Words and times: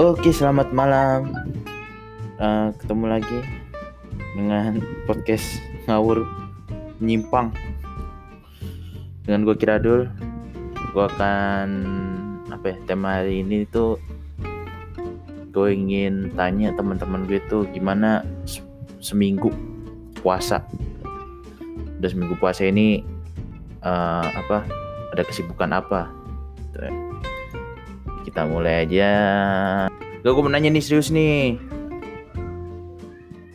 Oke, 0.00 0.32
selamat 0.32 0.72
malam. 0.72 1.28
Uh, 2.40 2.72
ketemu 2.80 3.04
lagi 3.04 3.38
dengan 4.32 4.80
podcast 5.04 5.60
ngawur 5.84 6.24
nyimpang 7.04 7.52
dengan 9.28 9.44
gue 9.44 9.60
Kiradul. 9.60 10.08
Gue 10.96 11.04
akan 11.04 11.68
apa 12.48 12.72
ya 12.72 12.76
tema 12.88 13.20
hari 13.20 13.44
ini 13.44 13.68
tuh 13.68 14.00
gue 15.52 15.68
ingin 15.68 16.32
tanya 16.32 16.72
teman-teman 16.72 17.28
gue 17.28 17.36
tuh 17.52 17.68
gimana 17.68 18.24
seminggu 19.04 19.52
puasa. 20.24 20.64
Udah 22.00 22.08
seminggu 22.08 22.40
puasa 22.40 22.64
ini 22.64 23.04
uh, 23.84 24.24
apa? 24.24 24.64
Ada 25.12 25.28
kesibukan 25.28 25.76
apa? 25.76 26.08
Tuh 26.72 26.88
ya 26.88 27.09
kita 28.24 28.44
mulai 28.46 28.86
aja. 28.86 29.12
Gak 30.20 30.30
gue 30.36 30.42
mau 30.44 30.52
nanya 30.52 30.68
nih 30.68 30.84
serius 30.84 31.08
nih. 31.08 31.56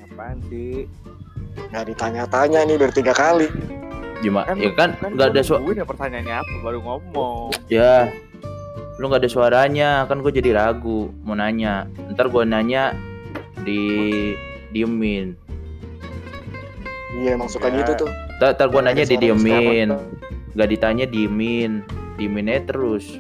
Apaan 0.01 0.41
sih? 0.49 0.89
Gak 1.69 1.85
ditanya-tanya 1.93 2.65
nih 2.65 2.77
dari 2.81 2.93
tiga 2.93 3.13
kali. 3.13 3.47
Gimana? 4.25 4.49
Kan, 4.49 4.57
ya 4.57 4.71
kan, 4.73 4.89
kan 4.97 5.11
gak 5.13 5.27
ada 5.35 5.41
suara. 5.45 5.61
Gue 5.61 5.77
pertanyaannya 5.77 6.35
apa 6.41 6.53
baru 6.65 6.79
ngomong. 6.81 7.53
Ya, 7.69 8.09
lu 8.97 9.11
gak 9.11 9.21
ada 9.21 9.29
suaranya 9.29 9.89
kan 10.09 10.25
gue 10.25 10.31
jadi 10.33 10.57
ragu 10.57 11.13
mau 11.21 11.37
nanya. 11.37 11.85
Ntar 12.15 12.33
gue 12.33 12.43
nanya 12.47 12.97
di 13.61 13.83
diemin. 14.73 15.37
Iya 17.15 17.39
emang 17.39 17.47
suka 17.47 17.71
ya. 17.71 17.83
gitu 17.83 18.05
tuh. 18.05 18.09
Ntar, 18.41 18.57
ntar 18.57 18.67
gue 18.73 18.81
nanya 18.81 19.03
di 19.05 19.15
diemin. 19.21 19.89
Gak 20.57 20.69
ditanya 20.73 21.05
diemin. 21.05 21.85
Diemin 22.15 22.49
aja 22.49 22.73
terus. 22.73 23.19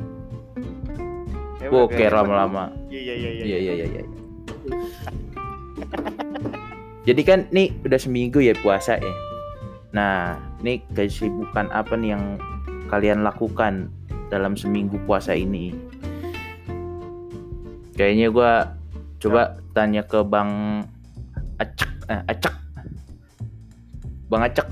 Oke 1.71 2.05
lama-lama. 2.09 2.69
Iya 2.89 3.01
iya 3.01 3.13
iya. 3.15 3.29
Iya 3.29 3.57
iya 3.57 3.73
iya. 3.73 3.85
iya. 3.89 4.03
Jadi 7.05 7.21
kan 7.21 7.39
nih 7.53 7.69
udah 7.85 7.99
seminggu 8.01 8.41
ya 8.41 8.57
puasa 8.57 8.97
ya. 8.97 9.13
Nah, 9.93 10.41
nih 10.65 10.81
kesibukan 10.97 11.69
apa 11.69 11.93
nih 11.93 12.17
yang 12.17 12.41
kalian 12.89 13.21
lakukan 13.21 13.93
dalam 14.33 14.57
seminggu 14.57 14.97
puasa 15.05 15.37
ini? 15.37 15.71
Kayaknya 17.95 18.27
gue 18.33 18.51
coba 19.21 19.41
ya. 19.41 19.61
tanya 19.71 20.01
ke 20.03 20.19
Bang 20.25 20.83
Acak, 21.61 21.91
eh, 22.09 22.21
Acak. 22.27 22.55
Bang 24.27 24.43
Acak. 24.43 24.67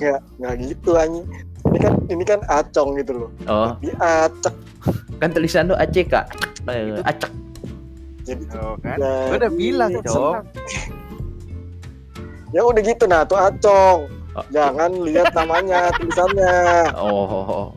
Ya, 0.00 0.16
nggak 0.40 0.54
gitu 0.64 0.96
anjing. 0.96 1.28
Ini 1.64 1.78
kan 1.78 1.94
ini 2.08 2.24
kan 2.24 2.40
acong 2.48 2.96
gitu 2.98 3.12
loh. 3.14 3.30
Oh. 3.46 3.76
Di 3.78 3.92
acak 4.00 4.63
kan 5.20 5.28
tulisan 5.32 5.70
lu 5.70 5.76
ACK 5.76 6.14
acak. 7.04 7.32
Jadi 8.24 8.44
oh, 8.56 8.80
kan? 8.80 8.96
ya, 8.96 9.36
udah 9.36 9.50
bilang 9.52 9.92
dong 10.00 10.48
ya 12.54 12.62
udah 12.62 12.82
gitu 12.86 13.04
nah 13.10 13.26
tuh 13.26 13.36
acong. 13.36 14.06
Oh. 14.34 14.42
jangan 14.50 14.90
lihat 15.06 15.30
namanya 15.30 15.90
tulisannya. 15.98 16.90
Oh 16.98 17.70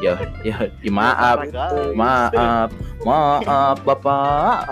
ya 0.00 0.16
ya, 0.40 0.56
ya 0.80 0.90
maaf. 0.92 1.44
Maaf. 1.92 2.68
Maaf 3.04 3.76
bapak. 3.84 4.64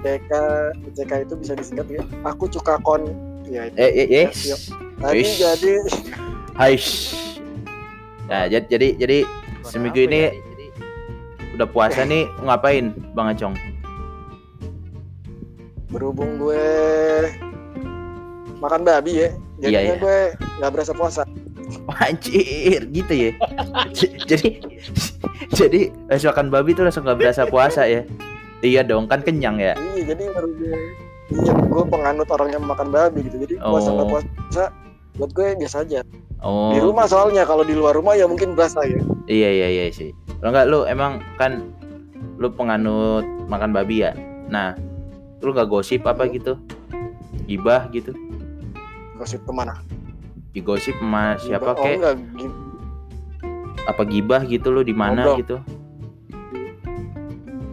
CK 0.00 0.30
CK 0.96 1.12
itu 1.28 1.34
bisa 1.40 1.52
disingkat 1.56 1.86
ya. 1.88 2.02
Aku 2.24 2.48
cuka 2.48 2.80
kon. 2.80 3.12
Ya 3.44 3.68
itu. 3.68 3.76
eh 3.76 3.92
eh 3.92 4.08
eh 4.24 4.28
tadi 5.00 5.24
jadi. 5.36 5.72
Hai. 6.56 6.80
Nah, 8.26 8.44
jadi 8.48 8.64
jadi 8.66 8.88
jadi 8.96 9.18
seminggu 9.68 10.00
ini 10.00 10.32
udah 11.56 11.68
puasa 11.72 12.04
nih 12.04 12.28
ngapain 12.44 12.92
Bang 13.16 13.32
Acong? 13.32 13.56
Berhubung 15.88 16.36
gue 16.36 16.64
makan 18.60 18.84
babi 18.84 19.24
ya, 19.24 19.28
jadinya 19.60 19.72
iya, 19.72 19.80
iya. 19.80 19.96
gue 19.96 20.18
nggak 20.60 20.70
berasa 20.72 20.92
puasa. 20.92 21.22
Anjir, 22.04 22.84
gitu 22.92 23.12
ya. 23.12 23.30
jadi 24.28 24.48
jadi 25.50 25.80
langsung 26.06 26.30
makan 26.30 26.48
babi 26.52 26.70
tuh 26.76 26.84
langsung 26.84 27.02
nggak 27.08 27.18
berasa 27.18 27.42
puasa 27.48 27.88
ya. 27.88 28.04
Iya 28.60 28.84
dong, 28.84 29.08
kan 29.08 29.20
kenyang 29.24 29.60
ya. 29.60 29.76
Iya, 29.96 30.12
jadi 30.14 30.32
baru 30.32 30.48
gue 30.56 30.76
Iya, 31.26 31.52
gue 31.58 31.84
penganut 31.90 32.28
orang 32.30 32.54
yang 32.54 32.62
makan 32.62 32.94
babi 32.94 33.26
gitu. 33.26 33.36
Jadi 33.42 33.54
puasa 33.58 33.90
oh. 33.90 34.06
puasa 34.06 34.64
buat 35.18 35.30
gue 35.34 35.58
biasa 35.58 35.82
aja. 35.82 36.00
Oh. 36.38 36.70
Di 36.70 36.78
rumah 36.78 37.10
soalnya 37.10 37.42
kalau 37.42 37.66
di 37.66 37.74
luar 37.74 37.98
rumah 37.98 38.14
ya 38.14 38.30
mungkin 38.30 38.54
berasa 38.54 38.86
ya. 38.86 39.00
Iya 39.26 39.48
iya 39.50 39.68
iya 39.72 39.84
sih. 39.90 40.14
Kalau 40.40 40.50
enggak 40.52 40.66
lu 40.68 40.80
emang 40.84 41.24
kan 41.40 41.64
lu 42.36 42.52
penganut 42.52 43.24
makan 43.48 43.72
babi 43.72 44.04
ya. 44.04 44.12
Nah, 44.52 44.76
lu 45.40 45.52
nggak 45.52 45.68
gosip 45.68 46.04
apa 46.04 46.28
gitu? 46.28 46.60
Gibah 47.48 47.88
gitu? 47.92 48.12
Gosip 49.16 49.40
ke 49.44 49.52
mana? 49.52 49.80
Di 50.52 50.60
gosip 50.60 50.96
sama 51.00 51.40
siapa 51.40 51.72
oh, 51.72 51.80
kek? 51.80 51.98
Apa 53.86 54.02
gibah 54.04 54.42
gitu 54.44 54.68
lu 54.72 54.84
di 54.84 54.92
mana 54.92 55.24
oh, 55.24 55.36
gitu? 55.40 55.56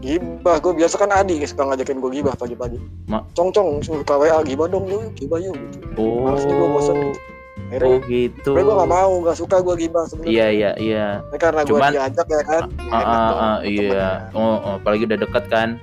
Gibah, 0.03 0.59
gue 0.59 0.75
biasa 0.75 0.99
kan 0.99 1.15
Adi 1.15 1.39
suka 1.47 1.63
ngajakin 1.63 2.03
gue 2.03 2.11
gibah 2.19 2.35
pagi-pagi. 2.35 2.75
Ma 3.07 3.23
cong 3.31 3.55
cong 3.55 3.79
suka 3.79 4.19
WA 4.19 4.43
gibah 4.43 4.67
dong 4.67 4.83
lu, 4.83 4.99
gibah 5.15 5.39
yuk. 5.39 5.55
Gitu. 5.55 5.95
Oh. 5.95 6.27
Males 6.27 6.43
gue 6.43 6.67
bosan 6.75 6.95
gitu 7.11 7.32
Akhirnya, 7.73 7.89
oh 7.89 7.99
gitu. 8.05 8.51
Gue 8.53 8.75
gak 8.77 8.91
mau, 8.93 9.13
gak 9.25 9.37
suka 9.41 9.55
gue 9.65 9.75
gibah 9.81 10.05
sebenarnya. 10.05 10.29
Iya 10.29 10.47
iya 10.53 10.71
iya. 10.77 11.07
Nah, 11.25 11.39
karena 11.41 11.61
gue 11.65 11.79
diajak 11.81 12.27
ya 12.29 12.41
kan. 12.45 12.61
Uh, 12.69 12.93
uh, 12.93 13.01
uh, 13.01 13.33
uh, 13.33 13.57
iya. 13.65 14.09
Oh, 14.37 14.61
oh, 14.61 14.73
apalagi 14.77 15.09
udah 15.09 15.19
deket 15.25 15.43
kan. 15.49 15.81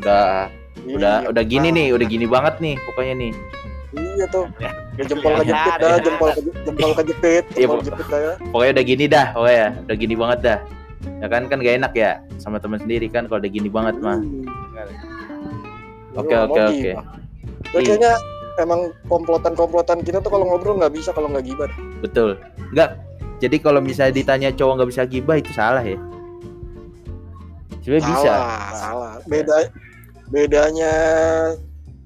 Udah 0.00 0.48
iya, 0.88 0.96
udah 0.96 1.14
udah 1.28 1.44
gini 1.44 1.68
nih, 1.68 1.86
udah 1.92 2.06
gini 2.08 2.24
banget 2.24 2.54
nih 2.64 2.74
pokoknya 2.88 3.14
nih. 3.20 3.32
Iya 3.92 4.24
tuh. 4.32 4.48
Ya, 4.56 5.04
jempol 5.04 5.32
kejepit 5.44 5.72
dah, 5.76 5.96
jempol 6.00 6.28
jempol 6.64 6.90
kejepit, 6.96 7.44
iya, 7.54 7.68
jempol 7.68 7.78
kejepit 7.84 8.06
dah 8.08 8.20
ya. 8.24 8.34
Pokoknya 8.48 8.72
udah 8.72 8.84
gini 8.88 9.04
dah, 9.04 9.26
pokoknya 9.36 9.66
udah 9.84 9.96
gini 10.00 10.14
banget 10.16 10.38
dah. 10.40 10.58
Ya 11.20 11.26
kan 11.28 11.42
kan 11.46 11.58
gak 11.60 11.76
enak 11.76 11.92
ya 11.92 12.12
sama 12.40 12.56
teman 12.56 12.80
sendiri 12.80 13.06
kan 13.12 13.28
kalau 13.28 13.44
udah 13.44 13.52
gini 13.52 13.68
banget 13.68 14.00
mah. 14.00 14.18
Oke 16.16 16.34
oke 16.34 16.60
oke. 16.72 16.92
Kayaknya 17.68 18.16
emang 18.58 18.92
komplotan-komplotan 19.06 20.02
kita 20.02 20.18
tuh 20.18 20.30
kalau 20.34 20.44
ngobrol 20.50 20.76
nggak 20.76 20.94
bisa 20.94 21.14
kalau 21.14 21.30
nggak 21.30 21.46
gibah. 21.46 21.70
Betul. 22.02 22.36
Nggak. 22.74 22.98
Jadi 23.38 23.56
kalau 23.62 23.78
misalnya 23.78 24.18
ditanya 24.18 24.50
cowok 24.50 24.82
nggak 24.82 24.90
bisa 24.90 25.02
gibah 25.06 25.36
itu 25.38 25.50
salah 25.54 25.82
ya. 25.82 25.98
Sebenarnya 27.86 28.06
bisa. 28.10 28.32
Salah. 28.74 29.14
Beda 29.30 29.56
bedanya 30.28 30.92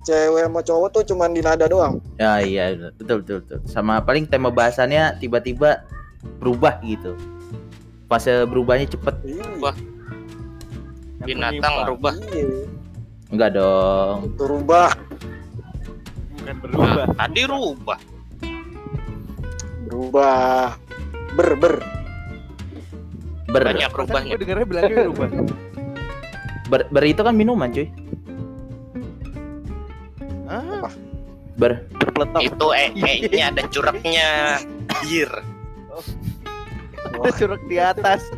cewek 0.07 0.47
sama 0.47 0.61
cowok 0.63 0.89
tuh 0.95 1.03
cuman 1.15 1.35
di 1.35 1.43
nada 1.43 1.67
doang. 1.67 1.99
Ya 2.19 2.39
iya 2.43 2.77
betul 2.99 3.25
betul 3.25 3.37
betul. 3.43 3.59
Sama 3.67 3.99
paling 4.03 4.29
tema 4.29 4.53
bahasannya 4.53 5.19
tiba-tiba 5.19 5.83
berubah 6.39 6.79
gitu. 6.87 7.19
Fase 8.07 8.45
berubahnya 8.47 8.87
cepet. 8.93 9.15
Wah. 9.59 9.75
Binatang 11.23 11.87
berubah. 11.87 12.13
Iya. 12.31 12.67
Enggak 13.33 13.51
dong. 13.57 14.37
Berubah 14.37 14.93
bukan 16.43 16.57
berubah. 16.59 17.07
Nah, 17.07 17.15
tadi 17.15 17.41
rubah. 17.47 17.99
Berubah. 19.87 20.75
Ber 21.39 21.49
ber. 21.57 21.75
Ber. 23.53 23.63
Banyak 23.63 23.93
rubahnya. 23.95 24.35
Gue 24.35 24.43
dengarnya 24.43 24.67
bilangnya 24.67 24.95
berubah. 25.07 25.29
Ber, 26.67 26.81
ber 26.91 27.05
itu 27.07 27.21
kan 27.23 27.35
minuman, 27.37 27.71
cuy. 27.71 27.87
Ah. 30.51 30.91
Ber. 31.57 31.87
Berpeletok. 31.95 32.43
Itu 32.43 32.67
eh 32.75 32.91
nya 33.31 33.55
ada 33.55 33.63
curaknya. 33.71 34.59
Bir. 35.07 35.31
Oh. 35.95 36.03
Ada 37.23 37.31
curak 37.39 37.63
di 37.71 37.77
atas. 37.79 38.27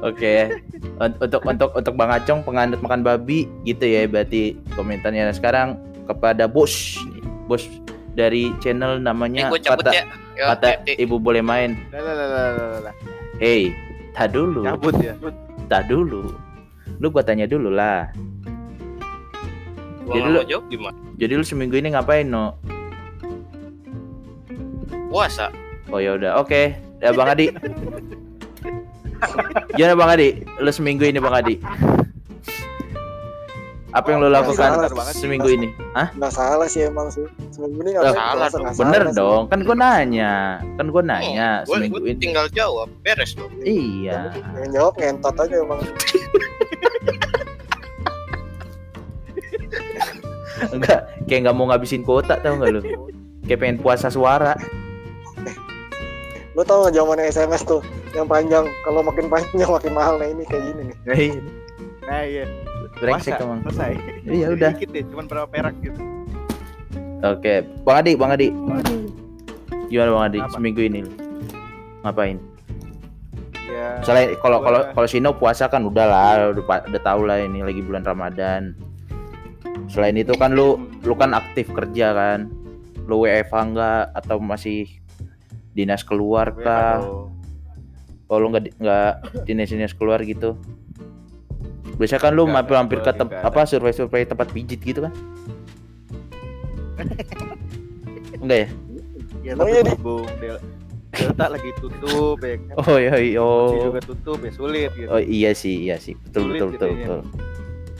Oke. 0.00 0.48
Okay. 0.50 0.69
Untuk 1.00 1.40
untuk 1.48 1.70
untuk 1.72 1.94
Bang 1.96 2.12
Acong 2.12 2.44
penganut 2.44 2.84
makan 2.84 3.00
babi 3.00 3.48
gitu 3.64 3.88
ya 3.88 4.04
berarti 4.04 4.52
komentarnya 4.76 5.32
nah, 5.32 5.34
sekarang 5.34 5.80
kepada 6.04 6.44
bos 6.44 7.00
bos 7.48 7.64
dari 8.12 8.52
channel 8.60 9.00
namanya 9.00 9.48
eh, 9.48 9.64
kata 9.64 9.90
ya. 9.96 10.04
Yo, 10.36 10.44
kata 10.52 10.84
ibu 11.00 11.16
boleh 11.16 11.40
main. 11.40 11.72
Hey, 13.40 13.72
tak 14.12 14.36
dulu. 14.36 14.60
Cabut 14.60 14.92
ya. 15.00 15.16
Tak 15.72 15.88
dulu. 15.88 16.36
Lu 17.00 17.08
gua 17.08 17.24
tanya 17.24 17.48
dulu 17.48 17.72
lah. 17.72 18.12
Gua 20.04 20.20
jadi 20.20 20.28
lu 20.28 20.40
jawab 20.44 20.64
gimana? 20.68 20.98
Jadi 21.16 21.32
lu 21.32 21.44
seminggu 21.48 21.80
ini 21.80 21.96
ngapain 21.96 22.28
no? 22.28 22.60
Puasa. 25.08 25.48
Oh 25.88 25.96
ya 25.96 26.20
udah, 26.20 26.36
oke. 26.44 26.52
Okay. 26.52 26.76
Ya 27.00 27.16
Bang 27.16 27.32
Adi. 27.32 27.48
Gimana 29.76 29.94
Bang 29.96 30.10
Adi? 30.16 30.28
Lu 30.60 30.70
seminggu 30.72 31.04
ini 31.06 31.18
Bang 31.20 31.34
Adi? 31.36 31.56
Apa 33.90 34.14
yang 34.14 34.22
lo 34.22 34.30
lakukan 34.30 34.86
seminggu 35.10 35.50
ini? 35.50 35.74
Hah? 35.98 36.14
Nggak 36.14 36.30
salah 36.30 36.70
sih 36.70 36.86
emang 36.86 37.10
sih. 37.10 37.26
Seminggu 37.50 37.82
ini 37.82 37.98
nggak 37.98 38.14
salah. 38.14 38.46
Dong. 38.46 38.70
Bener 38.78 39.02
salah 39.10 39.18
dong. 39.18 39.42
Sih. 39.46 39.50
Kan 39.50 39.60
gue 39.66 39.74
nanya. 39.74 40.62
Kan 40.78 40.86
gue 40.94 41.02
nanya 41.02 41.66
oh, 41.66 41.74
seminggu 41.74 41.98
ini. 42.06 42.22
Tinggal 42.22 42.46
jawab. 42.54 42.86
Beres 43.02 43.34
dong. 43.34 43.50
Iya. 43.66 44.30
Yang 44.62 44.70
jawab 44.78 44.94
ngentot 44.94 45.34
aja 45.34 45.56
emang. 45.58 45.82
Enggak, 50.60 51.08
kayak 51.24 51.40
nggak 51.48 51.56
mau 51.56 51.72
ngabisin 51.72 52.04
kuota 52.04 52.36
tau 52.36 52.60
gak 52.60 52.68
lu? 52.68 52.84
Kayak 53.48 53.58
pengen 53.64 53.78
puasa 53.80 54.12
suara. 54.12 54.54
Lu 56.52 56.62
tau 56.62 56.84
gak 56.86 56.94
zaman 56.94 57.16
SMS 57.16 57.64
tuh 57.64 57.80
yang 58.14 58.26
panjang 58.26 58.64
kalau 58.82 59.00
makin 59.06 59.26
panjang 59.30 59.70
makin 59.70 59.92
mahal 59.94 60.14
nah 60.18 60.26
ini 60.26 60.42
kayak 60.46 60.62
gini 60.66 60.82
nih. 60.90 60.96
Nah, 61.06 61.16
iya. 61.16 61.40
Nah, 62.06 62.22
iya. 62.26 62.44
Brengsek 62.98 63.38
emang. 63.38 63.62
Selesai. 63.64 63.92
Iya 64.26 64.46
udah. 64.52 64.70
Dikit 64.74 64.90
deh, 64.92 65.04
cuman 65.08 65.24
berapa 65.30 65.46
perak 65.48 65.74
gitu. 65.80 66.00
Oke, 67.20 67.64
Bang 67.84 68.00
Adi, 68.00 68.12
Bang 68.16 68.32
Adi. 68.32 68.48
Gimana 69.92 70.10
Bang 70.14 70.24
Adi 70.32 70.38
Apa? 70.40 70.52
seminggu 70.56 70.80
ini? 70.84 71.00
Ngapain? 72.00 72.40
Ya. 73.68 74.00
Soalnya 74.02 74.34
kalau 74.40 74.58
kalau 74.64 74.80
kalau 74.96 75.08
Sino 75.08 75.30
puasa 75.36 75.68
kan 75.68 75.84
udah 75.84 76.06
lah, 76.08 76.32
udah 76.56 76.64
udah 76.64 77.02
tahu 77.04 77.28
lah 77.28 77.38
ini 77.44 77.60
lagi 77.62 77.84
bulan 77.84 78.02
Ramadan. 78.02 78.72
Selain 79.86 80.16
itu 80.16 80.32
kan 80.34 80.56
lu 80.56 80.80
lu 81.04 81.14
kan 81.14 81.36
aktif 81.36 81.70
kerja 81.70 82.16
kan. 82.16 82.48
Lu 83.04 83.26
WFH 83.26 83.54
enggak 83.54 84.04
atau 84.16 84.40
masih 84.40 84.88
dinas 85.76 86.02
keluar 86.02 86.50
kah? 86.56 86.98
Oh 88.30 88.38
lu 88.38 88.54
nggak 88.54 88.78
nggak 88.78 89.12
dinas 89.42 89.74
dinas 89.74 89.90
keluar 89.90 90.22
gitu? 90.22 90.54
Biasa 91.98 92.22
kan 92.22 92.32
lu 92.32 92.46
mampir-mampir 92.46 93.02
ke 93.02 93.10
tem- 93.10 93.34
apa 93.42 93.66
survei-survei 93.66 94.22
tempat 94.22 94.54
pijit 94.54 94.78
gitu 94.80 95.02
kan? 95.02 95.12
Enggak 98.38 98.58
ya? 98.64 98.68
Ya 99.40 99.52
tapi 99.58 99.70
oh, 99.72 99.82
berhubung 99.82 100.26
Delta 101.10 101.46
lagi 101.50 101.74
tutup 101.82 102.38
ya 102.38 102.54
kan. 102.70 102.74
Oh 102.86 102.96
iya 103.02 103.14
iya. 103.18 103.42
Oh. 103.42 103.90
juga 103.90 104.00
tutup 104.06 104.38
ya 104.46 104.50
sulit 104.54 104.90
gitu. 104.94 105.10
Oh 105.10 105.18
iya 105.18 105.50
sih, 105.50 105.90
iya 105.90 105.98
sih. 105.98 106.14
Betul 106.14 106.54
sulit 106.54 106.54
betul 106.54 106.68
gitu 106.70 106.78
betul, 106.78 106.86
ya. 106.86 106.96
betul. 107.02 107.20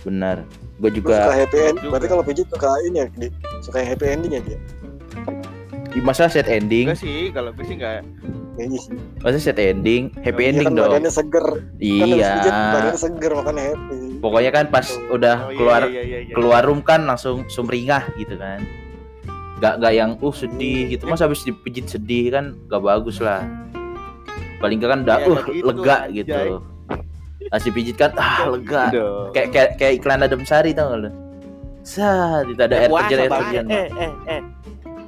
Benar. 0.07 0.37
Gue 0.79 0.91
juga 0.95 1.17
suka 1.27 1.35
happy 1.37 1.59
ending. 1.59 1.91
Berarti 1.91 2.07
kalau 2.07 2.23
pijit 2.23 2.47
suka 2.49 2.71
ini 2.87 2.99
ya, 3.03 3.07
di, 3.19 3.27
suka 3.67 3.83
happy 3.83 4.07
ending 4.07 4.33
ya 4.39 4.41
dia. 4.47 4.59
Masa 6.07 6.31
set 6.31 6.47
ending? 6.47 6.87
Enggak 6.87 7.03
sih, 7.03 7.35
kalau 7.35 7.51
gue 7.51 7.65
sih 7.67 7.75
enggak 7.75 8.07
Masa 9.21 9.39
set 9.41 9.59
ending, 9.61 10.13
happy 10.21 10.43
ending 10.51 10.73
kan 10.73 10.77
dong. 10.77 10.93
Badannya 10.93 11.13
seger. 11.13 11.47
Iya. 11.81 12.33
Kan 12.45 12.55
badannya 12.75 13.01
seger 13.01 13.33
makanya 13.37 13.63
happy. 13.73 13.99
Pokoknya 14.21 14.51
kan 14.53 14.65
pas 14.69 14.87
oh. 14.93 15.17
udah 15.17 15.37
oh, 15.49 15.57
keluar 15.57 15.81
iya, 15.89 16.03
iya, 16.03 16.19
iya, 16.29 16.35
keluar 16.37 16.63
room 16.67 16.81
kan 16.85 17.09
langsung 17.09 17.49
sumringah 17.49 18.05
gitu 18.21 18.37
kan. 18.37 18.61
Gak 19.61 19.81
gak 19.81 19.93
yang 19.93 20.17
uh 20.21 20.35
sedih 20.35 20.93
gitu. 20.93 21.05
Mas 21.09 21.21
habis 21.21 21.45
dipijit 21.45 21.89
sedih 21.89 22.33
kan 22.33 22.57
gak 22.69 22.83
bagus 22.85 23.21
lah. 23.21 23.45
Paling 24.61 24.81
gak 24.81 24.91
kan 24.93 25.01
udah 25.05 25.19
ya, 25.21 25.27
uh 25.29 25.41
gitu, 25.49 25.65
lega 25.65 25.99
gitu. 26.13 26.43
Masih 27.51 27.71
pijit 27.73 27.97
kan 27.97 28.13
ah 28.21 28.49
lega. 28.49 28.93
Kayak 29.33 29.49
kayak 29.53 29.71
kayak 29.81 29.93
iklan 30.01 30.25
Adem 30.25 30.45
Sari 30.45 30.77
tau 30.77 30.93
gak 30.93 31.09
lu? 31.09 31.11
Sah, 31.81 32.45
tidak 32.45 32.69
ada 32.69 32.77
air 32.77 32.91
terjun 32.93 33.19
air 33.25 33.33
terjun. 33.33 33.67
Eh 33.73 33.89
eh 33.89 34.13
eh 34.29 34.41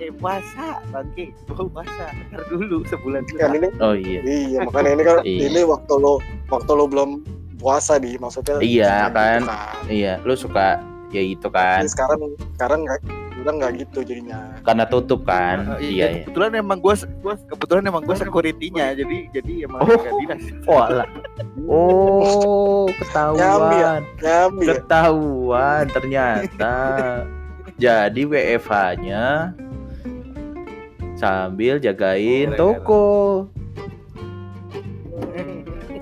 eh 0.03 0.11
puasa. 0.19 0.83
Bangke 0.91 1.31
gue 1.31 1.67
puasa. 1.71 2.05
Ntar 2.35 2.43
dulu 2.51 2.83
sebulan 2.91 3.23
dulu. 3.31 3.39
Kan 3.39 3.51
ini 3.55 3.69
oh 3.79 3.95
iya. 3.95 4.21
Iya 4.27 4.59
makanya 4.67 4.91
ini 4.91 5.03
kan 5.07 5.17
iya. 5.23 5.41
ini 5.47 5.61
waktu 5.63 5.95
lo 5.95 6.19
waktu 6.51 6.71
lo 6.75 6.85
belum 6.91 7.11
puasa 7.63 8.03
di 8.03 8.19
maksudnya 8.19 8.59
iya 8.59 9.07
kan, 9.15 9.47
kan. 9.47 9.87
Iya 9.87 10.19
lu 10.27 10.35
suka 10.35 10.83
ya 11.15 11.23
itu 11.23 11.47
kan. 11.47 11.87
Jadi 11.87 11.93
sekarang 11.95 12.21
sekarang 12.59 12.79
nggak 12.83 13.01
bilang 13.39 13.57
nggak 13.63 13.73
gitu 13.87 13.99
jadinya. 14.03 14.59
Karena 14.67 14.85
tutup 14.91 15.23
kan. 15.23 15.79
Uh, 15.79 15.79
iya, 15.79 16.07
iya. 16.11 16.23
kebetulan 16.27 16.51
emang 16.59 16.79
gue 16.83 16.95
gua 17.23 17.35
kebetulan 17.47 17.83
emang 17.87 18.03
gue 18.03 18.17
securitynya 18.19 18.87
jadi 18.99 19.17
jadi 19.31 19.53
emang 19.71 19.81
oh. 19.87 20.19
dinas. 20.19 20.43
Oh 20.67 20.83
lah 20.83 21.07
oh 21.71 22.87
ketahuan. 22.99 23.39
Nyambi 23.39 23.77
ya? 23.79 23.95
nyambi 24.23 24.65
ya? 24.67 24.75
ketahuan 24.83 25.85
ternyata. 25.91 26.75
Jadi 27.83 28.29
WFH-nya 28.29 29.57
sambil 31.23 31.79
jagain 31.79 32.51
toko. 32.59 33.47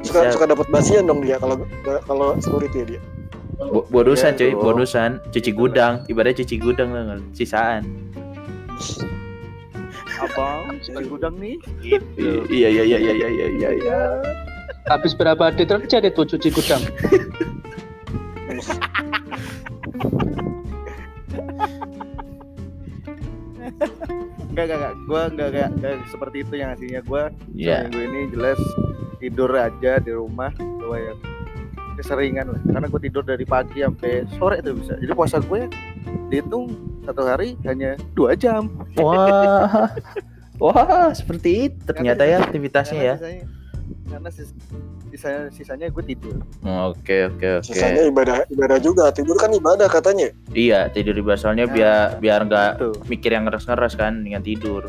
Suka 0.00 0.32
suka 0.32 0.44
dapat 0.48 0.66
basian 0.72 1.04
dong 1.04 1.20
dia 1.20 1.36
kalau 1.36 1.60
kalau 2.08 2.32
security 2.40 2.80
ya 2.80 2.96
dia. 2.96 3.00
Bo 3.60 3.84
bonusan 3.92 4.32
cuy, 4.40 4.56
bonusan 4.56 5.20
cuci 5.28 5.52
gudang, 5.52 6.00
ibaratnya 6.08 6.40
cuci 6.40 6.56
gudang 6.56 6.96
lah, 6.96 7.20
sisaan. 7.36 7.84
Apa? 10.16 10.72
Cuci 10.80 11.04
gudang 11.04 11.36
nih? 11.36 11.60
Gitu. 11.84 12.48
Iya 12.48 12.68
iya 12.72 12.82
iya 12.88 12.98
iya 12.98 13.12
iya 13.12 13.46
iya 13.52 13.68
iya. 13.76 13.98
Habis 14.88 15.12
berapa 15.12 15.52
deterjen 15.52 16.08
itu 16.08 16.24
cuci 16.24 16.48
gudang? 16.48 16.80
Enggak, 24.60 24.76
enggak, 24.76 24.92
enggak. 24.92 24.94
Gue 25.08 25.22
enggak 25.32 25.48
kayak 25.56 25.98
seperti 26.12 26.36
itu 26.44 26.54
yang 26.60 26.68
aslinya 26.76 27.00
gue. 27.00 27.22
Yeah. 27.56 27.88
Minggu 27.88 28.00
ini 28.12 28.20
jelas 28.36 28.60
tidur 29.16 29.50
aja 29.56 29.92
di 30.00 30.12
rumah. 30.12 30.52
Gue 30.60 30.98
yang 31.00 31.18
keseringan 31.96 32.46
lah. 32.52 32.60
Karena 32.68 32.86
gue 32.92 33.00
tidur 33.00 33.24
dari 33.24 33.44
pagi 33.48 33.80
sampai 33.80 34.28
sore 34.36 34.60
itu 34.60 34.76
bisa. 34.76 35.00
Jadi 35.00 35.12
puasa 35.16 35.40
gue 35.40 35.64
dihitung 36.28 36.76
satu 37.08 37.24
hari 37.24 37.56
hanya 37.64 37.96
dua 38.12 38.36
jam. 38.36 38.68
Wah, 39.00 39.88
wah 40.62 41.08
seperti 41.16 41.72
itu 41.72 41.80
ternyata 41.88 42.28
ya 42.28 42.44
aktivitasnya 42.44 43.00
ya. 43.00 43.16
karena 44.10 44.30
sisanya 45.10 45.42
sisanya 45.50 45.86
gue 45.90 46.04
tidur. 46.06 46.38
Oke 46.62 47.26
oke 47.26 47.48
oke. 47.60 47.66
Sisanya 47.66 48.06
ibadah 48.06 48.46
ibadah 48.48 48.78
juga. 48.78 49.10
Tidur 49.10 49.34
kan 49.36 49.50
ibadah 49.50 49.90
katanya. 49.90 50.30
Iya 50.54 50.86
tidur 50.94 51.18
ibadah 51.18 51.38
soalnya 51.38 51.66
nah, 51.66 51.74
biar 51.74 51.98
biar 52.22 52.40
nggak 52.46 52.70
mikir 53.10 53.34
yang 53.34 53.50
ngeres 53.50 53.66
ngeres 53.66 53.94
kan 53.98 54.22
dengan 54.22 54.40
tidur. 54.40 54.86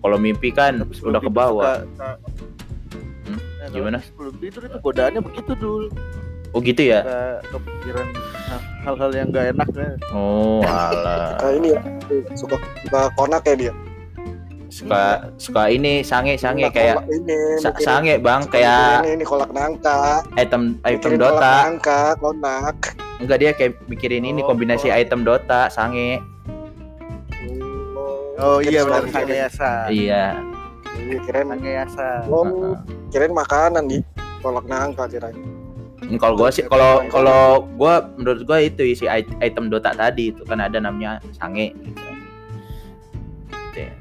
Kalau 0.00 0.16
mimpi 0.16 0.50
kan 0.50 0.82
Tapi 0.82 0.94
udah 1.06 1.20
ke 1.22 1.30
bawah. 1.30 1.86
Hmm? 3.24 3.38
Nah, 3.38 3.68
Gimana? 3.70 3.98
Sebelum 4.02 4.34
tidur 4.42 4.62
itu 4.66 4.78
godaannya 4.82 5.20
begitu 5.22 5.52
dulu. 5.54 5.88
Oh 6.50 6.58
gitu 6.58 6.82
ya? 6.82 7.06
kepikiran 7.46 8.10
hal-hal 8.82 9.10
yang 9.14 9.30
gak 9.30 9.54
enak 9.54 9.68
ya. 9.70 9.90
Oh 10.10 10.66
alah. 10.66 11.38
Nah, 11.38 11.52
ini 11.54 11.78
ya 11.78 11.80
suka 12.34 12.58
suka 12.82 13.12
konak 13.14 13.46
ya 13.46 13.54
dia 13.54 13.74
suka 14.70 15.34
suka 15.34 15.66
ini 15.66 16.06
sange 16.06 16.38
sange 16.38 16.62
nah, 16.62 16.72
kayak 16.72 17.02
ini, 17.10 17.58
sa 17.58 17.74
sange 17.82 18.22
bang 18.22 18.46
kayak 18.46 19.02
ini, 19.02 19.18
ini 19.18 19.24
kolak 19.26 19.50
nangka. 19.50 20.22
item 20.38 20.78
item 20.86 21.18
mikirin 21.18 21.18
Dota. 21.18 21.54
nangka 21.66 22.00
konak. 22.22 22.78
Enggak 23.18 23.38
dia 23.42 23.50
kayak 23.52 23.72
mikirin 23.90 24.24
oh, 24.24 24.30
ini 24.30 24.40
kombinasi 24.46 24.88
oh. 24.88 24.96
item 24.96 25.26
Dota 25.26 25.66
sange. 25.68 26.22
Oh, 28.38 28.56
oh 28.56 28.58
iya 28.62 28.86
benar. 28.86 29.10
sange. 29.10 29.34
Yasa. 29.34 29.70
Iya. 29.90 30.24
Iya 31.02 31.18
kirain 31.26 31.46
sange 31.50 31.70
yasa. 31.74 32.08
Oh, 32.30 32.40
uh 32.40 32.46
-huh. 32.46 32.74
kirain 33.10 33.34
makanan 33.34 33.90
di 33.90 33.98
kolak 34.38 34.64
nangka 34.70 35.10
kirain. 35.10 35.36
Hmm, 36.00 36.16
kalau 36.16 36.38
gue 36.38 36.48
sih 36.48 36.64
kalau 36.64 37.04
kalau 37.12 37.66
gue 37.76 37.94
menurut 38.16 38.40
gue 38.46 38.58
itu 38.70 38.82
isi 38.96 39.04
item 39.42 39.68
Dota 39.68 39.92
tadi 39.92 40.30
itu 40.30 40.46
kan 40.46 40.62
ada 40.62 40.78
namanya 40.78 41.18
sange. 41.34 41.74
gitu 41.74 42.09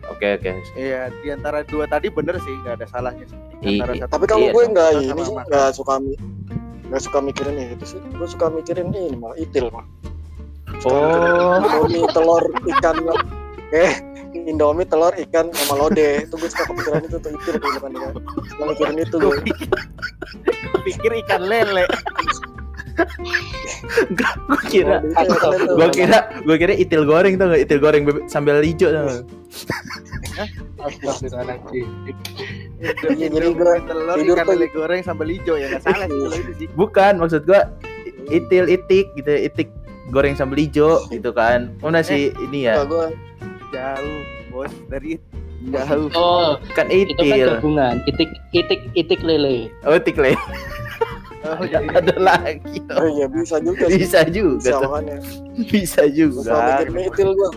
oke 0.10 0.28
oke. 0.40 0.50
Iya 0.76 1.12
di 1.24 1.28
antara 1.30 1.64
dua 1.64 1.86
tadi 1.86 2.08
bener 2.12 2.36
sih 2.44 2.54
nggak 2.64 2.82
ada 2.82 2.86
salahnya 2.90 3.26
sih. 3.28 3.40
I, 3.64 3.80
tapi 4.08 4.26
kalau 4.26 4.50
iya, 4.50 4.54
gue 4.56 4.64
nggak 4.72 4.90
ini 5.04 5.22
sih 5.24 5.36
nggak 5.36 5.70
suka 5.76 5.94
nggak 6.90 7.02
suka 7.04 7.20
mikirin 7.20 7.56
itu 7.60 7.86
sih. 7.86 8.00
Gue 8.16 8.28
suka 8.28 8.52
mikirin 8.52 8.92
ini 8.92 9.16
mah 9.16 9.36
itil 9.40 9.70
mah. 9.72 9.86
Oh. 10.88 11.60
Indomie 11.60 12.08
telur 12.16 12.44
ikan 12.78 12.96
eh 13.76 13.94
Indomie 14.48 14.88
telur 14.88 15.12
ikan 15.28 15.52
sama 15.52 15.86
lode 15.86 16.24
itu 16.24 16.34
gue 16.40 16.50
suka 16.50 16.64
kepikiran 16.72 17.02
itu 17.04 17.18
tuh 17.20 17.32
itil 17.36 17.56
tuh 17.60 17.70
bukan 17.78 17.92
ya 17.96 18.10
suka 18.56 18.64
mikirin 18.70 18.98
itu 19.02 19.16
gue. 19.20 19.38
pikir 20.80 21.12
ikan 21.26 21.44
lele 21.44 21.86
gue 24.50 24.64
kira 24.68 24.98
gue 25.66 25.88
kira 25.96 26.20
gue 26.44 26.56
kira 26.60 26.74
itil 26.76 27.04
goreng 27.08 27.40
tuh 27.40 27.48
gak 27.52 27.62
itil 27.64 27.80
goreng 27.80 28.04
sambal 28.28 28.60
hijau 28.60 28.90
tuh 28.92 29.24
jadi 33.00 33.48
gue 33.52 33.74
tidur 34.20 34.36
ikan 34.36 34.48
lele 34.48 34.68
goreng 34.72 35.02
sambal 35.04 35.28
hijau 35.28 35.56
ya 35.60 35.68
nggak 35.76 35.84
salah 35.84 36.08
sih 36.08 36.68
Bukan 36.76 37.20
maksud 37.20 37.44
gue 37.44 37.62
itil 38.30 38.66
itik 38.70 39.12
gitu 39.18 39.34
itik 39.36 39.70
goreng 40.10 40.38
sambal 40.38 40.58
hijau 40.58 41.04
gitu 41.10 41.30
kan. 41.34 41.74
Mana 41.82 42.02
sih 42.02 42.34
eh, 42.34 42.46
ini 42.46 42.70
ya? 42.70 42.82
Jauh 43.70 44.20
bos 44.50 44.74
dari 44.90 45.22
jauh. 45.70 46.10
Oh 46.16 46.58
kan 46.74 46.88
itil. 46.90 47.14
Itu 47.14 47.24
kan 47.26 47.38
gabungan 47.60 47.96
itik 48.08 48.30
itik 48.56 48.82
itik 48.96 49.22
lele. 49.22 49.70
Oh 49.86 49.98
itik 49.98 50.18
lele. 50.18 50.38
Oh, 51.40 51.64
iya, 51.64 51.80
iya. 51.80 51.92
ada 52.04 52.16
lagi. 52.20 52.80
Oh 52.92 53.08
iya 53.08 53.26
bisa 53.32 53.64
juga. 53.64 53.88
Sih. 53.88 54.04
Bisa 54.04 54.20
juga. 54.28 54.60
Bisa, 54.60 54.88
bisa 55.72 56.04
juga. 56.12 56.52
Suka 56.52 56.62
mikir 56.68 56.90
mitil 56.92 57.30
gua. 57.32 57.50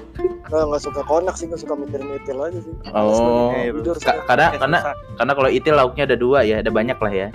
Nah, 0.53 0.63
gak 0.71 0.83
suka 0.87 1.03
konak 1.03 1.35
sih, 1.35 1.51
gak 1.51 1.59
suka 1.59 1.75
mikir 1.75 1.99
mitil 1.99 2.39
aja 2.39 2.59
sih. 2.63 2.75
Oh. 2.95 3.51
Tidur, 3.51 3.97
Ka 3.99 4.23
karena 4.31 4.55
karena 4.55 4.79
karena 5.19 5.33
kalau 5.35 5.51
itil 5.51 5.75
lauknya 5.75 6.05
ada 6.07 6.17
dua 6.17 6.47
ya, 6.47 6.63
ada 6.63 6.71
banyak 6.71 6.95
lah 6.95 7.13
ya. 7.13 7.29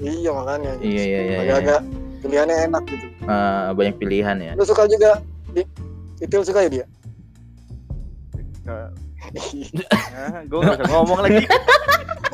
Iya 0.00 0.30
makanya. 0.32 0.72
Iya 0.80 1.02
iya 1.04 1.20
iya. 1.20 1.38
Agak-agak 1.44 1.80
iya. 1.84 2.18
pilihannya 2.24 2.56
enak 2.72 2.82
gitu. 2.88 3.06
Uh, 3.28 3.68
banyak 3.76 3.94
pilihan 4.00 4.36
ya. 4.40 4.52
Lu 4.56 4.64
suka 4.64 4.88
juga 4.88 5.20
di 5.52 5.62
itil 6.24 6.42
suka 6.46 6.64
ya 6.64 6.70
dia? 6.70 6.86
nah, 8.68 8.88
gue 10.44 10.58
gak 10.60 10.76
usah 10.80 10.88
ngomong 10.92 11.20
lagi. 11.24 11.44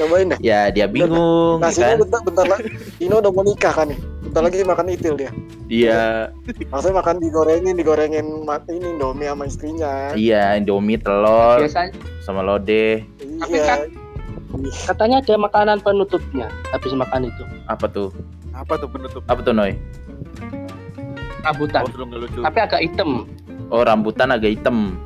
Cobain 0.00 0.32
deh. 0.32 0.38
Ya 0.40 0.72
dia 0.72 0.88
bingung. 0.88 1.60
Nasinya 1.60 1.92
kan? 1.92 2.00
bentar, 2.00 2.20
bentar 2.24 2.46
lagi. 2.48 2.72
Ino 3.04 3.20
udah 3.20 3.32
mau 3.36 3.44
nikah 3.44 3.74
kan. 3.76 3.92
Bentar 4.24 4.40
lagi 4.48 4.64
makan 4.64 4.86
itil 4.88 5.14
dia. 5.20 5.30
Iya. 5.68 6.32
Maksudnya 6.72 6.96
makan 7.04 7.20
digorengin, 7.20 7.76
digorengin 7.76 8.26
ini 8.72 8.88
Indomie 8.96 9.28
sama 9.28 9.44
istrinya. 9.44 10.16
Iya, 10.16 10.56
Indomie 10.56 10.96
telur. 10.96 11.60
Biasanya. 11.60 11.92
Sama 12.24 12.40
lodeh. 12.40 13.04
Iya. 13.20 13.44
Tapi 13.44 13.58
kan 13.60 13.80
katanya 14.88 15.16
ada 15.20 15.34
makanan 15.36 15.78
penutupnya 15.84 16.48
habis 16.72 16.96
makan 16.96 17.28
itu. 17.28 17.44
Apa 17.68 17.84
tuh? 17.86 18.08
Apa 18.56 18.80
tuh 18.80 18.88
penutup? 18.88 19.22
Apa 19.28 19.40
tuh 19.44 19.52
Noy? 19.52 19.76
Rambutan. 21.44 21.84
Oh, 21.84 22.44
Tapi 22.48 22.58
agak 22.60 22.80
hitam. 22.84 23.28
Oh, 23.68 23.84
rambutan 23.84 24.32
agak 24.32 24.56
hitam. 24.56 24.96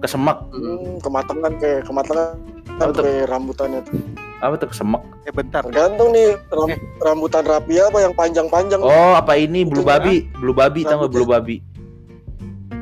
Kesemak. 0.00 0.38
Hmm, 0.54 0.98
kematangan 1.02 1.52
kayak 1.58 1.86
kematangan 1.86 2.55
apa 2.76 2.90
tuh? 2.92 3.04
rambutannya 3.30 3.80
tuh. 3.86 3.96
Apa 4.44 4.54
tuh 4.60 4.68
kesemek? 4.68 5.02
Eh 5.24 5.32
bentar. 5.32 5.62
Tergantung 5.64 6.12
nih 6.12 6.36
ram 6.52 6.68
eh. 6.68 6.78
rambutan 7.00 7.44
rapi 7.48 7.80
apa 7.80 7.98
yang 8.04 8.12
panjang-panjang. 8.12 8.80
Oh, 8.84 9.16
apa 9.16 9.32
ini 9.40 9.64
bulu 9.64 9.86
babi? 9.86 10.28
Bulu 10.36 10.52
babi 10.52 10.84
tahu 10.84 11.06
nggak 11.06 11.12
bulu 11.12 11.26
babi? 11.26 11.56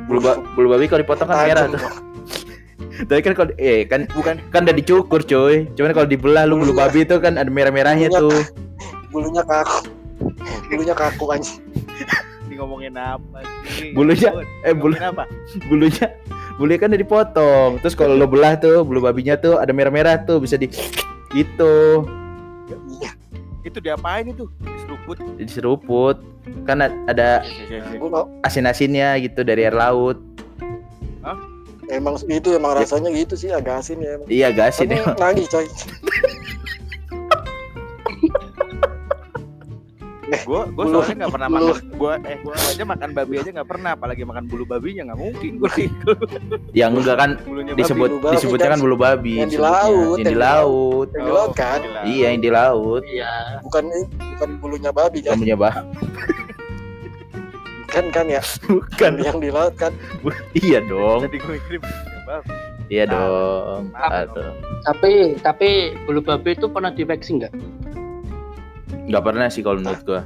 Bulu, 0.05 0.21
ba 0.21 0.37
bulu 0.53 0.69
babi 0.77 0.85
kalau 0.91 1.01
dipotong 1.01 1.29
kan 1.31 1.47
merah 1.47 1.65
tuh. 1.71 1.81
Tapi 3.09 3.21
kan 3.25 3.33
kalau 3.35 3.51
eh 3.59 3.89
kan 3.89 4.07
bukan 4.13 4.39
kan 4.51 4.67
udah 4.67 4.77
dicukur 4.77 5.21
coy. 5.23 5.67
Cuman 5.79 5.95
kalau 5.95 6.09
dibelah 6.11 6.45
lu 6.45 6.61
bulu 6.61 6.75
babi 6.75 7.07
itu 7.07 7.17
kan 7.23 7.39
ada 7.39 7.49
merah-merahnya 7.49 8.11
tuh. 8.13 8.35
Bulunya 9.15 9.47
kaku. 9.47 9.87
Bulunya 10.67 10.95
kaku 10.95 11.25
anjing. 11.31 11.63
Ini 12.51 12.55
ngomongin 12.59 12.99
apa 12.99 13.47
sih? 13.79 13.95
Bulunya 13.95 14.31
eh 14.67 14.75
bulu 14.75 14.99
apa? 14.99 15.25
Bulunya 15.71 16.11
bulunya 16.57 16.79
kan 16.79 16.93
udah 16.93 17.03
dipotong. 17.03 17.71
Terus 17.83 17.95
kalau 17.95 18.15
lo 18.15 18.27
belah 18.27 18.59
tuh 18.59 18.83
bulu 18.87 19.03
babinya 19.03 19.35
tuh 19.39 19.59
ada 19.59 19.71
merah-merah 19.75 20.23
tuh 20.27 20.39
bisa 20.39 20.55
di 20.55 20.71
itu 21.35 21.75
iya. 23.01 23.13
Itu 23.65 23.81
diapain 23.81 24.29
itu? 24.29 24.47
Diseruput. 24.61 25.17
Diseruput. 25.41 26.17
Kan 26.69 26.85
ada 26.85 27.43
asin-asinnya 28.45 29.17
gitu 29.25 29.41
dari 29.43 29.67
air 29.67 29.75
laut. 29.75 30.21
Hah? 31.25 31.55
emang 31.93 32.17
itu 32.29 32.49
emang 32.57 32.73
rasanya 32.77 33.11
gitu 33.13 33.35
sih 33.37 33.51
agak 33.53 33.85
asin 33.85 34.01
ya 34.01 34.17
emang. 34.17 34.29
iya 34.31 34.47
agak 34.49 34.73
asin 34.73 34.89
ya. 34.93 35.03
nangis 35.21 35.49
coy 35.51 35.67
gue 40.43 40.61
gue 40.75 40.85
soalnya 40.91 41.15
nggak 41.25 41.35
pernah 41.39 41.49
makan 41.53 41.87
gue 41.95 42.13
eh 42.27 42.37
gue 42.43 42.55
aja 42.55 42.83
makan 42.83 43.11
babi 43.15 43.35
aja 43.39 43.51
nggak 43.55 43.69
pernah 43.71 43.91
apalagi 43.95 44.23
makan 44.27 44.45
bulu 44.51 44.65
babinya 44.67 45.03
nggak 45.13 45.21
mungkin 45.23 45.53
gue 45.63 45.73
yang 46.79 46.91
enggak 46.99 47.17
kan 47.17 47.31
disebut 47.79 48.11
babi. 48.19 48.35
disebutnya 48.35 48.69
kan 48.75 48.81
bulu 48.83 48.97
babi 48.99 49.33
yang 49.39 49.51
di 49.51 49.61
laut 49.61 50.19
yang 50.19 50.27
di 50.27 50.39
laut. 50.39 51.09
yang 51.15 51.25
di 51.25 51.33
laut 51.33 51.53
kan? 51.55 51.81
iya 52.05 52.27
yang 52.35 52.43
di 52.43 52.51
laut. 52.51 53.03
Iya. 53.07 53.63
Bukan 53.65 53.85
bukan 54.35 54.51
bulunya 54.59 54.91
babi 54.91 55.19
kan? 55.23 55.39
Bulunya 55.39 55.59
babi 55.59 55.87
kan 57.95 58.05
kan 58.11 58.27
ya? 58.27 58.43
Bukan. 58.67 59.13
Yang 59.23 59.39
di 59.39 59.51
laut 59.55 59.75
kan? 59.79 59.93
Iya 60.59 60.83
dong. 60.83 61.31
Iya 62.91 63.05
dong. 63.07 63.95
Tapi 64.83 65.39
tapi 65.41 65.95
bulu 66.03 66.21
babi 66.21 66.59
itu 66.59 66.67
pernah 66.67 66.91
di 66.91 67.07
vaccine 67.07 67.47
nggak? 69.05 69.13
Gak 69.13 69.25
pernah 69.25 69.47
sih 69.53 69.63
kalau 69.65 69.79
menurut 69.81 70.03
gua. 70.05 70.23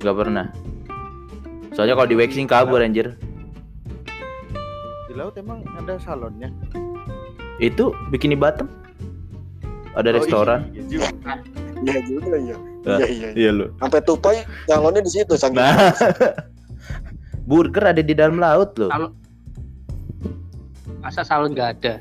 Gak 0.00 0.16
pernah. 0.16 0.46
Soalnya 1.76 1.94
kalau 1.94 2.08
di 2.08 2.16
waxing 2.16 2.48
kabur 2.48 2.80
anjir. 2.80 3.14
Di 5.06 5.14
laut 5.14 5.36
emang 5.36 5.62
ada 5.76 6.00
salonnya. 6.00 6.48
Itu 7.60 7.92
bikini 8.08 8.34
bottom. 8.34 8.66
Ada 9.92 10.10
oh, 10.10 10.14
restoran. 10.16 10.60
Iya, 10.72 10.82
iya, 10.88 11.08
iya 11.84 12.00
juga 12.06 12.36
iya. 12.38 12.56
Iya 12.80 13.06
iya. 13.06 13.28
Iya 13.36 13.50
lu. 13.52 13.66
Sampai 13.76 14.00
tupai 14.06 14.36
salonnya 14.64 15.02
di 15.04 15.10
situ 15.12 15.34
sang. 15.36 15.52
Nah. 15.52 15.92
Burger 17.50 17.92
ada 17.92 18.02
di 18.02 18.14
dalam 18.14 18.40
laut 18.40 18.72
loh. 18.78 18.88
Salon. 18.88 19.12
Masa 21.00 21.24
salon 21.24 21.52
gak 21.52 21.80
ada? 21.80 21.94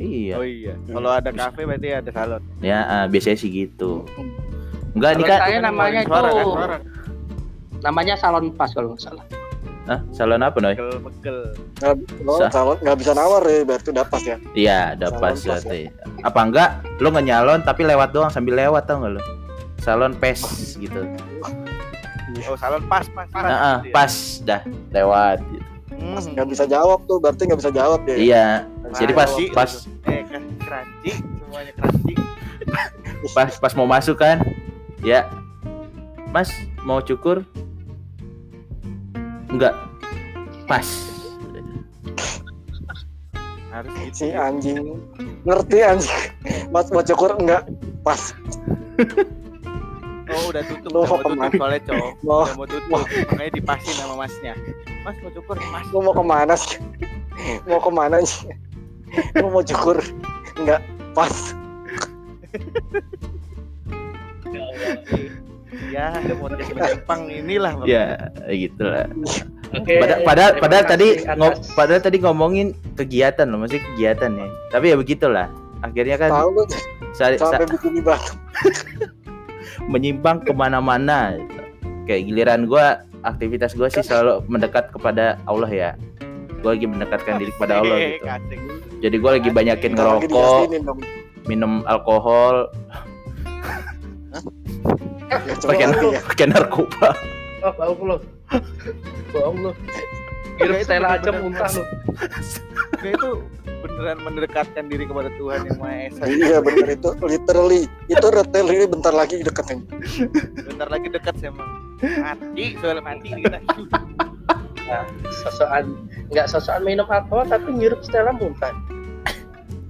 Iya. 0.00 0.34
Oh 0.40 0.46
iya. 0.46 0.74
Kalau 0.88 1.10
ada 1.12 1.30
kafe 1.30 1.68
berarti 1.68 1.88
ada 1.92 2.10
salon. 2.10 2.42
Ya, 2.64 2.82
uh, 2.86 3.04
biasanya 3.06 3.38
sih 3.38 3.50
gitu. 3.52 4.06
Enggak 4.92 5.10
nih 5.18 5.24
kan. 5.24 5.38
Saya 5.40 5.58
namanya 5.64 6.00
itu. 6.04 6.12
Kan, 6.12 6.80
namanya 7.82 8.14
salon 8.14 8.44
pas 8.54 8.70
kalau 8.70 8.94
nggak 8.94 9.02
salah. 9.02 9.24
Hah? 9.90 9.98
Salon 10.14 10.42
apa 10.46 10.58
nih? 10.62 10.78
Pegel. 10.78 11.38
Nah, 11.82 11.94
Sa 12.38 12.46
salon 12.54 12.78
nggak 12.78 12.98
bisa 13.02 13.12
nawar 13.18 13.42
ya, 13.42 13.66
berarti 13.66 13.88
udah 13.90 14.06
pas 14.06 14.22
ya. 14.22 14.36
Iya, 14.54 14.80
udah 14.94 15.10
pas 15.18 15.36
berarti. 15.42 15.90
Ya. 15.90 15.92
Apa 16.22 16.40
enggak? 16.46 16.70
Lo 17.02 17.10
nggak 17.10 17.26
nyalon 17.26 17.60
tapi 17.66 17.82
lewat 17.82 18.14
doang 18.14 18.30
sambil 18.30 18.54
lewat 18.54 18.86
tau 18.86 19.02
nggak 19.02 19.18
lo? 19.18 19.22
Salon 19.82 20.14
pes 20.14 20.38
gitu. 20.78 21.02
Oh, 22.46 22.58
salon 22.58 22.82
pas, 22.86 23.06
pas, 23.10 23.26
pas. 23.30 23.42
Nah, 23.42 23.58
uh, 23.58 23.78
pas, 23.90 24.12
dah 24.46 24.62
lewat 24.94 25.42
gitu. 25.50 25.66
Pas 26.14 26.24
nggak 26.26 26.48
bisa 26.50 26.64
jawab 26.70 27.02
tuh, 27.06 27.18
berarti 27.18 27.42
nggak 27.50 27.60
bisa 27.60 27.72
jawab 27.74 28.00
ya. 28.06 28.16
Iya. 28.18 28.46
Jadi 28.98 29.12
pas, 29.14 29.30
pas. 29.54 29.70
Eh, 30.06 30.22
kan 30.30 30.42
keranci, 30.62 31.10
semuanya 31.18 31.72
keranci. 31.74 32.14
pas, 33.34 33.50
pas 33.58 33.72
mau 33.78 33.86
masuk 33.86 34.18
kan, 34.18 34.42
ya. 35.02 35.26
Mas 36.32 36.48
mau 36.86 37.02
cukur? 37.02 37.44
Enggak. 39.52 39.76
Pas. 40.64 40.88
Harus 43.68 43.92
gitu. 44.00 44.16
si 44.16 44.26
anjing. 44.32 44.96
Ngerti 45.44 45.78
anjing. 45.84 46.22
Mas 46.72 46.88
mau 46.88 47.04
cukur? 47.04 47.36
Enggak. 47.36 47.68
Pas. 48.00 48.32
Oh 50.32 50.48
udah 50.48 50.64
tutup. 50.64 50.90
Loh, 50.96 51.04
mau 51.04 51.20
tutup 51.20 51.52
soalnya 51.60 51.80
cowok 51.84 52.10
udah 52.24 52.54
mau 52.56 52.64
tutup. 52.64 52.88
Mau. 52.88 53.04
makanya 53.04 53.52
dipasin 53.52 53.94
sama 54.00 54.14
masnya. 54.16 54.56
Mas 55.04 55.18
mau 55.20 55.30
cukur? 55.34 55.56
Mas. 55.68 55.84
Lu 55.92 56.00
mau 56.00 56.14
ke 56.16 56.24
mana 56.24 56.54
sih? 56.56 56.80
Mau 57.68 57.80
ke 57.82 57.90
mana 57.92 58.16
sih? 58.24 58.48
Lu 59.36 59.52
mau 59.52 59.60
cukur? 59.60 60.00
Enggak. 60.56 60.80
Pas 61.12 61.52
ya 65.88 66.12
ada 66.12 66.34
podcast 66.36 66.72
menyimpang 66.72 67.20
inilah 67.32 67.72
ya 67.88 68.32
gitulah. 68.48 69.08
Okay, 69.72 70.04
padahal 70.04 70.20
padahal, 70.20 70.52
padahal 70.60 70.84
tadi 70.84 71.08
ngom, 71.24 71.52
padahal 71.72 72.02
tadi 72.04 72.16
ngomongin 72.20 72.76
kegiatan 72.92 73.48
loh 73.48 73.64
masih 73.64 73.80
kegiatan 73.80 74.28
ya. 74.36 74.46
Tapi 74.68 74.92
ya 74.92 74.96
begitulah. 75.00 75.48
Akhirnya 75.80 76.20
kan 76.20 76.30
Tahu, 76.30 76.68
sa 77.16 77.32
sampai 77.34 77.66
bikin 77.66 78.04
batu 78.04 78.36
menyimpang 79.92 80.44
ke 80.44 80.52
mana-mana. 80.52 81.40
Kayak 82.04 82.22
giliran 82.28 82.68
gue 82.68 82.84
aktivitas 83.24 83.72
gue 83.72 83.88
sih 83.88 84.04
selalu 84.04 84.44
mendekat 84.44 84.92
kepada 84.92 85.40
Allah 85.48 85.72
ya. 85.72 85.90
Gue 86.60 86.76
lagi 86.76 86.86
mendekatkan 86.86 87.40
diri 87.40 87.50
kepada 87.56 87.82
Allah 87.82 87.96
gitu. 87.98 88.28
jadi 89.02 89.16
gue 89.18 89.30
lagi 89.34 89.50
banyakin 89.50 89.92
ngerokok 89.98 90.70
minum 91.50 91.82
alkohol 91.90 92.70
pakai 95.62 95.86
ya. 95.88 96.20
pakai 96.24 96.46
narkoba 96.48 97.10
oh 97.62 97.72
bohong 97.76 98.00
lo 98.04 98.16
bohong 99.32 99.56
lo 99.64 99.70
kira 100.56 100.82
Stella 100.84 101.16
aja 101.16 101.30
muntah 101.32 101.70
lo 101.72 101.82
itu 103.16 103.30
beneran 103.82 104.18
mendekatkan 104.22 104.84
diri 104.86 105.04
kepada 105.04 105.28
Tuhan 105.36 105.66
yang 105.66 105.78
Maha 105.82 106.06
Esa. 106.06 106.22
Iya 106.26 106.56
bener 106.62 106.94
itu 106.94 107.10
literally 107.18 107.90
itu 108.06 108.26
literally 108.30 108.86
bentar 108.86 109.10
lagi 109.10 109.42
dekat 109.42 109.66
Bentar 110.54 110.88
lagi 110.88 111.06
dekat 111.10 111.34
sih 111.42 111.50
emang. 111.50 111.70
Mati 112.02 112.78
soal 112.78 112.98
mati 113.02 113.28
kita. 113.34 113.58
Nah, 114.86 115.06
sosokan 115.42 116.10
nggak 116.30 116.46
sosokan 116.50 116.82
minum 116.82 117.06
alkohol 117.10 117.46
tapi 117.46 117.68
ngirup 117.74 118.02
Stella 118.06 118.34
muntah. 118.34 118.74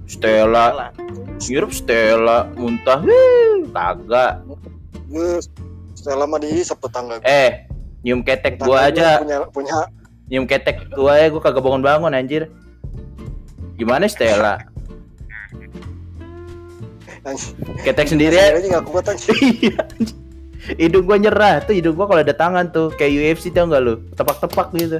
Stella, 0.09 0.93
ngirup 1.49 1.71
Stella 1.71 2.47
muntah, 2.55 3.03
kagak. 3.73 4.43
Stella 5.93 6.25
mah 6.27 6.39
dihisap 6.39 6.79
tetangga 6.83 7.19
gue. 7.19 7.27
Eh, 7.27 7.67
nyium 8.03 8.21
ketek 8.21 8.59
gua 8.59 8.91
aja. 8.91 9.23
Punya, 9.23 9.37
punya 9.49 9.77
nyium 10.27 10.45
ketek 10.47 10.91
gua 10.93 11.19
ya 11.19 11.27
gua 11.31 11.41
kagak 11.41 11.63
bangun-bangun 11.63 12.15
anjir. 12.15 12.51
Gimana 13.79 14.07
Stella? 14.07 14.73
ketek 17.87 18.07
sendiri 18.11 18.35
ya 18.35 18.59
aja 18.59 18.83
kuat 18.83 19.07
iya 19.63 19.79
hidung 20.75 21.07
gua 21.07 21.15
nyerah 21.15 21.63
tuh 21.63 21.71
hidung 21.75 21.95
gua 21.95 22.07
kalau 22.11 22.21
ada 22.23 22.35
tangan 22.35 22.67
tuh 22.67 22.91
kayak 22.99 23.31
UFC 23.31 23.51
tau 23.51 23.67
gak 23.71 23.79
lu 23.83 24.03
tepak-tepak 24.15 24.67
gitu 24.75 24.99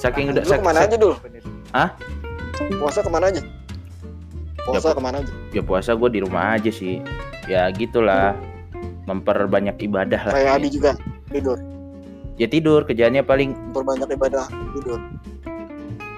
saking 0.00 0.32
udah 0.32 0.42
lu 0.44 0.52
ke 0.56 0.64
mana 0.64 0.88
aja 0.88 0.96
dulu 0.96 1.16
Hah? 1.74 1.90
Puasa 2.78 3.00
ke 3.02 3.10
mana 3.10 3.26
aja? 3.30 3.42
Puasa 4.64 4.88
Ya, 4.90 4.96
ke 4.96 5.02
mana 5.02 5.16
aja? 5.20 5.32
ya 5.52 5.62
puasa 5.62 5.90
gua 5.92 6.08
di 6.08 6.20
rumah 6.24 6.56
aja 6.56 6.70
sih. 6.72 7.00
Ya 7.44 7.68
gitulah 7.68 8.32
memperbanyak 9.04 9.76
ibadah 9.84 10.30
lah. 10.30 10.32
Kayak 10.32 10.52
Adi 10.60 10.68
juga 10.72 10.90
tidur. 11.28 11.58
Ya 12.40 12.46
tidur 12.48 12.80
kerjaannya 12.88 13.22
paling 13.22 13.52
berbanyak 13.76 14.08
ibadah 14.16 14.48
tidur. 14.74 14.98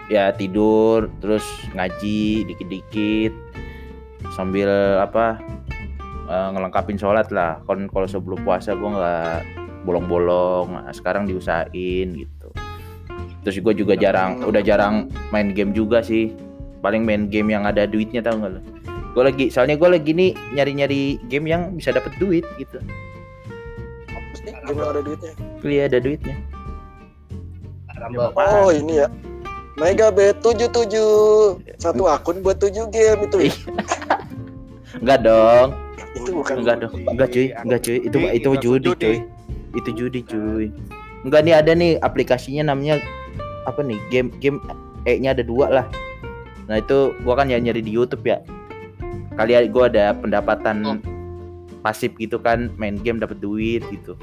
Ya 0.06 0.30
tidur 0.30 1.10
terus 1.18 1.42
ngaji 1.74 2.46
dikit-dikit 2.46 3.34
sambil 4.38 4.70
apa 5.02 5.42
eh, 6.30 6.48
ngelengkapin 6.54 6.94
sholat 6.94 7.26
lah. 7.34 7.58
Kan 7.66 7.90
kalau 7.90 8.06
sebelum 8.06 8.38
puasa 8.46 8.78
gua 8.78 8.90
nggak 8.94 9.38
bolong-bolong 9.86 10.66
nah, 10.82 10.90
sekarang 10.90 11.30
diusahain 11.30 12.10
gitu 12.18 12.35
terus 13.46 13.62
gue 13.62 13.74
juga 13.78 13.94
jarang 13.94 14.42
udah 14.42 14.58
jarang 14.58 15.06
main 15.30 15.54
game 15.54 15.70
juga 15.70 16.02
sih. 16.02 16.34
Paling 16.82 17.06
main 17.06 17.30
game 17.30 17.54
yang 17.54 17.62
ada 17.62 17.86
duitnya 17.86 18.20
tau 18.26 18.42
gak 18.42 18.58
lo 18.58 18.60
gue 19.16 19.24
lagi 19.24 19.44
soalnya 19.48 19.80
gue 19.80 19.88
lagi 19.88 20.12
nih 20.12 20.36
nyari-nyari 20.52 21.16
game 21.32 21.48
yang 21.48 21.72
bisa 21.72 21.88
dapet 21.88 22.12
duit 22.20 22.44
gitu. 22.60 22.76
Game 24.44 24.76
yang 24.76 24.92
ada 24.92 25.00
duitnya. 25.00 25.32
Iya 25.64 25.82
ada 25.88 25.98
duitnya. 26.04 26.36
Oh 28.36 28.68
ini 28.68 29.00
ya. 29.00 29.08
Mega 29.80 30.12
Bet 30.12 30.44
77 30.44 31.80
satu 31.80 32.04
akun 32.04 32.44
buat 32.44 32.60
7 32.60 32.92
game 32.92 33.20
itu 33.24 33.36
ya? 33.48 33.54
enggak 35.00 35.18
dong. 35.24 35.68
Itu 36.12 36.30
bukan 36.36 36.54
enggak 36.60 36.76
dong. 36.84 36.92
enggak 37.08 37.28
cuy. 37.32 37.46
Enggak 37.56 37.80
cuy. 37.88 37.96
Itu 38.04 38.18
itu 38.20 38.50
judi. 38.60 38.88
cuy. 39.00 39.16
Itu 39.72 39.90
judi 39.96 40.20
cuy. 40.28 40.66
Enggak 41.24 41.40
nih 41.40 41.54
ada 41.56 41.72
nih 41.72 41.96
aplikasinya 42.04 42.68
namanya 42.76 43.00
apa 43.66 43.82
nih 43.82 43.98
game 44.08 44.30
game 44.40 44.58
E 45.06 45.18
nya 45.22 45.34
ada 45.34 45.42
dua 45.46 45.66
lah. 45.70 45.86
Nah 46.66 46.82
itu 46.82 47.14
gua 47.22 47.38
kan 47.38 47.46
ya 47.46 47.58
nyari 47.58 47.82
di 47.82 47.92
YouTube 47.94 48.26
ya. 48.26 48.42
Kali 49.36 49.52
ya 49.54 49.62
gua 49.68 49.86
ada 49.90 50.16
pendapatan 50.16 50.76
Oh. 50.86 50.98
pasif 51.84 52.10
gitu 52.18 52.42
kan 52.42 52.74
main 52.80 52.98
game 52.98 53.22
dapat 53.22 53.38
duit 53.38 53.82
gitu. 53.94 54.18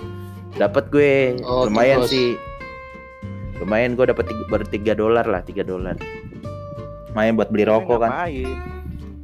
Dapat 0.60 0.92
gue 0.92 1.40
Oh, 1.48 1.66
lumayan 1.66 2.04
sih. 2.04 2.36
Lumayan 3.58 3.96
gue 3.96 4.04
dapat 4.04 4.28
baru 4.52 4.68
tiga 4.68 4.92
dolar 4.92 5.24
lah 5.24 5.40
tiga 5.48 5.64
dolar. 5.64 5.96
Lumayan 7.16 7.40
buat 7.40 7.48
beli 7.50 7.64
rokok 7.64 8.04
kan. 8.04 8.28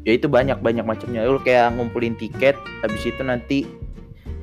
ya 0.08 0.12
itu 0.16 0.32
banyak 0.32 0.64
banyak 0.64 0.88
macamnya. 0.88 1.28
Lu 1.28 1.44
kayak 1.44 1.76
ngumpulin 1.76 2.16
tiket 2.16 2.56
habis 2.80 3.04
itu 3.04 3.20
nanti 3.20 3.68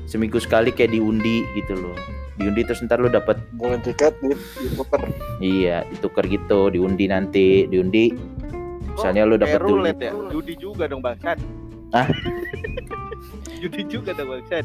seminggu 0.06 0.38
sekali 0.38 0.70
kayak 0.70 0.94
diundi 0.94 1.42
gitu 1.58 1.74
loh 1.74 1.96
diundi 2.36 2.60
terus 2.62 2.84
ntar 2.84 3.00
lu 3.00 3.08
dapat 3.08 3.40
boleh 3.52 3.80
tiket 3.80 4.12
di 4.20 4.36
ditukar 4.60 5.00
iya 5.40 5.82
ditukar 5.88 6.24
gitu 6.24 6.68
diundi 6.68 7.08
nanti 7.08 7.64
diundi 7.64 8.12
misalnya 8.92 9.24
lu 9.24 9.36
dapat 9.36 9.60
roulette 9.60 10.08
ya? 10.08 10.12
Judi 10.28 10.56
juga 10.56 10.84
dong 10.86 11.00
bangsat. 11.00 11.36
Hah? 11.92 12.08
Judi 13.60 13.82
juga 13.84 14.12
dong 14.12 14.28
bangsat. 14.30 14.64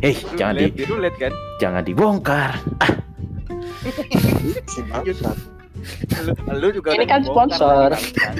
eh 0.00 0.16
jangan 0.34 0.56
di 0.56 0.82
roulette 0.82 1.18
kan? 1.18 1.32
jangan 1.58 1.82
dibongkar 1.84 2.56
si 4.72 4.80
bangsat 4.86 5.36
Lu, 6.20 6.32
lu 6.52 6.68
juga 6.70 6.92
Ini 6.92 7.08
kan 7.08 7.24
sponsor. 7.24 7.88
tadi, 7.88 8.12
bangsat. 8.12 8.36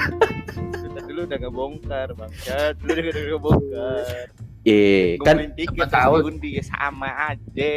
Lu 0.76 0.88
tadi 0.92 1.10
lu 1.10 1.22
udah 1.24 1.38
ngebongkar 1.40 2.08
bangsat. 2.12 2.74
Lu 2.84 2.92
udah 2.92 3.04
udah 3.08 3.22
ngebongkar. 3.24 4.24
Eh 4.62 5.16
kan 5.18 5.56
terus 5.56 5.88
tahu. 5.88 6.14
diundi 6.20 6.60
ya 6.60 6.64
sama 6.66 7.08
aja. 7.26 7.72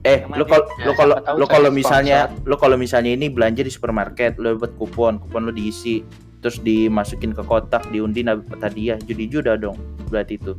eh 0.00 0.18
lu 0.26 0.44
kalau 0.44 0.64
Ya, 0.74 0.84
lu 0.86 0.92
kalau 0.94 1.16
lu 1.36 1.44
kalau 1.44 1.68
misalnya 1.68 2.18
lu 2.42 2.56
kalau 2.56 2.76
misalnya 2.76 3.12
ini 3.12 3.28
belanja 3.28 3.60
di 3.60 3.68
supermarket 3.68 4.36
lu 4.36 4.56
dapat 4.56 4.72
kupon 4.74 5.20
kupon 5.20 5.44
lu 5.44 5.52
diisi 5.52 6.00
terus 6.40 6.56
dimasukin 6.58 7.30
ke 7.30 7.42
kotak 7.42 7.84
diundi 7.90 8.22
dapat 8.22 8.60
hadiah 8.62 8.96
judi 8.98 9.26
juda 9.26 9.56
dong 9.56 9.76
berarti 10.08 10.36
itu 10.36 10.56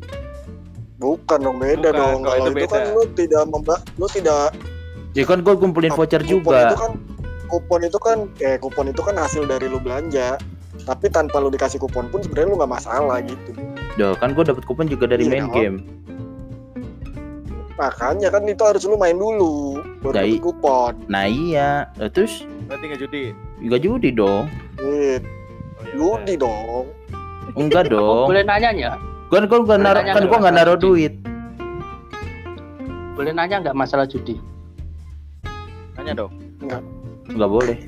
bukan 0.97 1.39
dong 1.39 1.57
beda 1.57 1.89
Bukan, 1.89 1.93
dong 1.95 2.17
kalau 2.21 2.37
itu 2.37 2.49
itu 2.55 2.67
kan 2.67 2.81
beda. 2.83 2.91
lu 2.91 3.01
tidak 3.13 3.43
memba 3.47 3.75
lu 3.95 4.07
tidak 4.07 4.49
ya 5.13 5.23
kan 5.23 5.39
gue 5.39 5.53
kumpulin 5.55 5.89
voucher 5.91 6.21
kupon 6.21 6.29
juga 6.31 6.59
itu 6.63 6.77
kan 6.77 6.91
kupon 7.47 7.79
itu 7.81 7.97
kan 7.97 8.17
eh 8.39 8.57
kupon 8.57 8.85
itu 8.87 9.01
kan 9.01 9.15
hasil 9.15 9.45
dari 9.45 9.65
lu 9.65 9.77
belanja 9.77 10.37
tapi 10.83 11.09
tanpa 11.09 11.37
lu 11.37 11.49
dikasih 11.49 11.79
kupon 11.79 12.05
pun 12.07 12.21
sebenarnya 12.21 12.49
lu 12.49 12.57
nggak 12.57 12.73
masalah 12.73 13.17
gitu 13.21 13.53
Duh, 13.97 14.13
kan 14.13 14.31
gue 14.31 14.43
dapat 14.43 14.61
kupon 14.63 14.85
juga 14.85 15.05
dari 15.05 15.25
Iya, 15.25 15.31
main 15.31 15.43
dong. 15.43 15.53
game 15.53 15.77
makanya 17.77 18.33
kan 18.33 18.41
itu 18.41 18.57
harus 18.59 18.81
lu 18.83 18.97
main 18.97 19.13
dulu 19.13 19.77
baru 20.01 20.25
dapet 20.25 20.41
kupon 20.41 20.93
Nah 21.05 21.25
iya, 21.25 21.85
terus 22.09 22.41
Berarti 22.65 22.83
nggak 22.83 22.99
judi. 22.99 23.23
juga 23.59 23.77
judi 23.77 24.09
dong. 24.11 24.49
Oh, 24.77 24.89
ya 24.89 25.21
udah. 25.85 25.93
judi 25.93 26.33
dong 26.35 26.85
Enggak 27.53 27.85
dong. 27.93 28.25
boleh 28.27 28.41
nanya 28.41 28.69
ya 28.73 28.91
Kan 29.27 29.45
gua 29.45 29.59
nggak 29.61 29.77
naruh 29.79 30.01
Nanya 30.01 30.09
kan 30.09 30.17
nggak 30.19 30.25
gua 30.27 30.37
nggak 30.39 30.55
naruh 30.55 30.73
duit. 30.75 31.13
boleh 33.13 33.31
nanya 33.31 33.55
nggak 33.61 33.75
masalah 33.75 34.05
judi 34.05 34.41
Tanya 35.93 36.13
dong. 36.15 36.33
Nggak 37.27 37.49
boleh. 37.49 37.77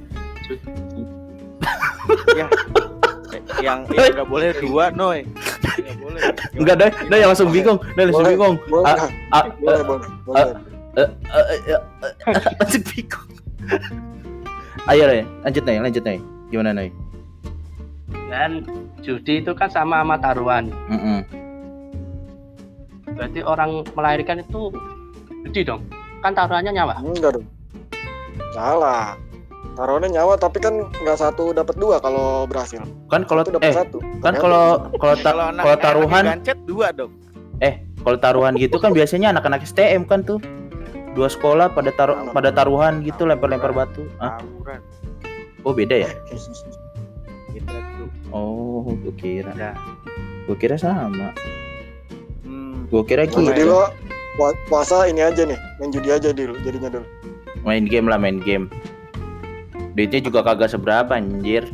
Eh, 3.30 3.38
yang 3.62 3.86
yang 3.86 4.10
nggak 4.12 4.26
boleh 4.26 4.50
dua, 4.58 4.90
Noy. 4.90 5.22
Enggak 6.56 6.76
deh, 6.80 6.92
deh 7.08 7.18
yang 7.20 7.30
langsung 7.32 7.50
bingung, 7.52 7.80
deh 7.96 8.04
langsung 8.10 8.28
bingung. 8.28 8.56
boleh. 8.68 8.86
Ah, 8.86 9.08
ah, 9.34 9.44
boleh 9.60 9.84
boleh 9.88 10.08
eh, 11.00 11.08
eh, 11.34 11.60
eh, 11.70 11.80
eh, 11.80 11.82
langsung 12.60 12.84
bingung. 12.92 13.28
Ayo 14.90 15.04
deh, 15.08 15.24
lanjut 15.44 15.64
nih, 15.64 15.78
lanjut 15.80 16.04
nih. 16.04 16.20
Gimana 16.50 16.72
nih? 16.74 16.90
dan 18.30 18.62
judi 19.02 19.42
itu 19.42 19.52
kan 19.58 19.68
sama 19.74 20.06
sama 20.06 20.16
taruhan. 20.22 20.70
Mm-mm. 20.88 21.20
berarti 23.10 23.42
orang 23.44 23.84
melahirkan 23.98 24.40
itu 24.40 24.72
judi 25.44 25.66
dong? 25.66 25.82
Kan 26.24 26.38
taruhannya 26.38 26.72
nyawa? 26.72 27.02
Enggak 27.04 27.36
dong. 27.36 27.48
Salah 28.54 29.18
taruhannya 29.80 30.10
nyawa 30.12 30.36
tapi 30.36 30.60
kan 30.60 30.92
nggak 30.92 31.16
satu 31.16 31.56
dapat 31.56 31.80
dua 31.80 31.98
kalau 31.98 32.44
berhasil 32.44 32.84
Kan 33.08 33.24
kalau 33.24 33.42
itu 33.42 33.56
dapat 33.56 33.64
eh 33.66 33.76
satu 33.76 33.98
kan 34.20 34.36
kalau 34.36 34.92
kalau 35.00 35.16
ta- 35.16 35.56
Kalau 35.56 35.78
taruhan 35.80 36.24
gancet 36.28 36.60
dua 36.68 36.92
dong. 36.92 37.16
kalau 38.00 38.16
taruhan 38.16 38.56
gitu 38.56 38.80
kan 38.80 38.92
biasanya 38.92 39.32
anak-anak 39.32 39.64
STM 39.64 40.04
kan 40.04 40.24
tuh 40.24 40.40
dua 41.14 41.28
sekolah 41.28 41.72
pada 41.72 41.92
taruh 41.92 42.32
pada 42.32 42.48
taruhan 42.50 43.04
gitu 43.04 43.28
lempar-lempar 43.28 43.76
batu. 43.76 44.08
Ah, 44.20 44.40
oh 45.64 45.74
beda 45.76 46.08
ya? 46.08 46.10
Tuh. 47.60 48.08
Oh, 48.32 48.88
gue 48.88 49.14
kira. 49.20 49.52
Ya. 49.52 49.76
Gue 50.48 50.56
kira 50.56 50.80
sama. 50.80 51.36
Hmm. 52.46 52.88
Gue 52.88 53.04
kira 53.04 53.28
gitu. 53.28 53.44
jadi 53.44 53.68
lo 53.68 53.92
pua- 54.40 54.56
puasa 54.72 55.06
ini 55.06 55.20
aja 55.20 55.44
nih 55.44 55.60
main 55.78 55.92
judi 55.92 56.10
aja 56.10 56.32
dulu 56.32 56.56
jadinya 56.64 56.88
dulu 56.90 57.06
Main 57.60 57.84
game 57.84 58.08
lah, 58.08 58.16
main 58.16 58.40
game. 58.40 58.72
Duitnya 60.00 60.24
juga 60.24 60.40
kagak 60.48 60.72
seberapa 60.72 61.12
anjir. 61.12 61.68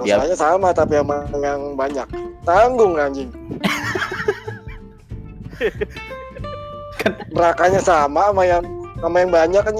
Ya. 0.00 0.16
dosanya 0.16 0.36
sama 0.36 0.68
tapi 0.72 0.96
sama 0.96 1.24
yang 1.40 1.72
banyak 1.72 2.04
tanggung 2.44 3.00
anjing 3.00 3.32
nerakanya 7.32 7.80
sama 7.80 8.28
sama 8.28 8.42
yang 8.44 8.62
sama 9.00 9.16
yang 9.24 9.32
banyak 9.32 9.62
kan 9.64 9.74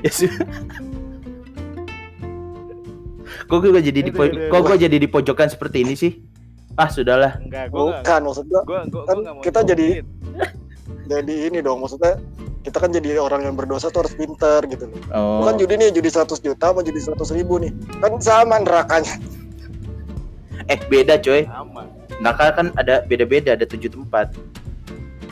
ya 0.00 0.10
sih. 0.12 0.32
Kok 3.44 3.64
gue 3.64 3.80
jadi 3.80 4.00
di 4.00 4.10
kok 4.12 4.60
gue 4.60 4.76
jadi 4.76 4.96
di 4.96 5.08
pojokan 5.08 5.48
seperti 5.52 5.84
ini 5.84 5.94
sih? 5.96 6.12
Ah, 6.80 6.88
sudahlah. 6.88 7.36
Enggak, 7.44 7.68
gua 7.72 8.00
bukan 8.00 8.20
maksudnya 8.24 8.60
Gua 8.64 8.80
gua 8.88 9.02
Kan 9.04 9.16
gua 9.16 9.20
enggak 9.20 9.32
mau 9.36 9.42
kita 9.44 9.60
jadi- 9.68 10.00
jadi 11.08 11.34
ini 11.52 11.58
dong 11.60 11.80
maksudnya 11.84 12.16
kita 12.68 12.78
kan 12.78 12.90
jadi 12.90 13.16
orang 13.16 13.40
yang 13.42 13.54
berdosa 13.54 13.88
tuh 13.88 14.04
harus 14.04 14.12
pinter 14.12 14.60
gitu 14.66 14.84
loh 14.84 15.00
Oh. 15.10 15.40
bukan 15.40 15.56
judi 15.56 15.74
nih 15.74 15.88
judi 15.90 16.06
100 16.06 16.28
juta 16.38 16.66
sama 16.68 16.80
judi 16.80 17.00
100 17.00 17.16
ribu 17.32 17.56
nih 17.56 17.72
kan 17.98 18.12
sama 18.18 18.60
nerakanya 18.60 19.16
Eh, 20.66 20.76
beda 20.84 21.16
coy. 21.16 21.42
sama. 21.42 21.88
Neraka 22.18 22.52
kan 22.52 22.66
ada 22.74 23.00
beda-beda, 23.00 23.56
ada 23.56 23.64
tujuh 23.64 23.88
tempat. 23.88 24.36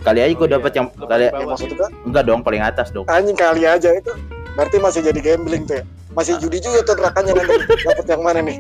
Kali 0.01 0.23
aja 0.23 0.31
gue 0.31 0.39
Oh, 0.39 0.47
iya. 0.47 0.55
dapat 0.57 0.73
yang 0.73 0.87
Lebih 0.89 1.05
kali 1.05 1.25
ya 1.27 1.45
maksudnya 1.45 1.77
kan 1.77 1.91
enggak 2.01 2.25
dong 2.25 2.41
paling 2.41 2.63
atas 2.63 2.89
dong. 2.89 3.05
anjing 3.07 3.37
kali 3.37 3.63
aja 3.63 3.91
itu 3.93 4.17
berarti 4.55 4.77
masih 4.79 5.01
jadi 5.03 5.21
gambling 5.21 5.67
tuh 5.67 5.77
ya 5.77 5.85
masih 6.15 6.39
judi 6.39 6.57
juga 6.59 6.81
tuh 6.83 6.95
nerakanya 6.97 7.37
nanti 7.37 7.53
dapat 7.83 8.07
yang 8.07 8.23
mana 8.23 8.41
nih 8.41 8.57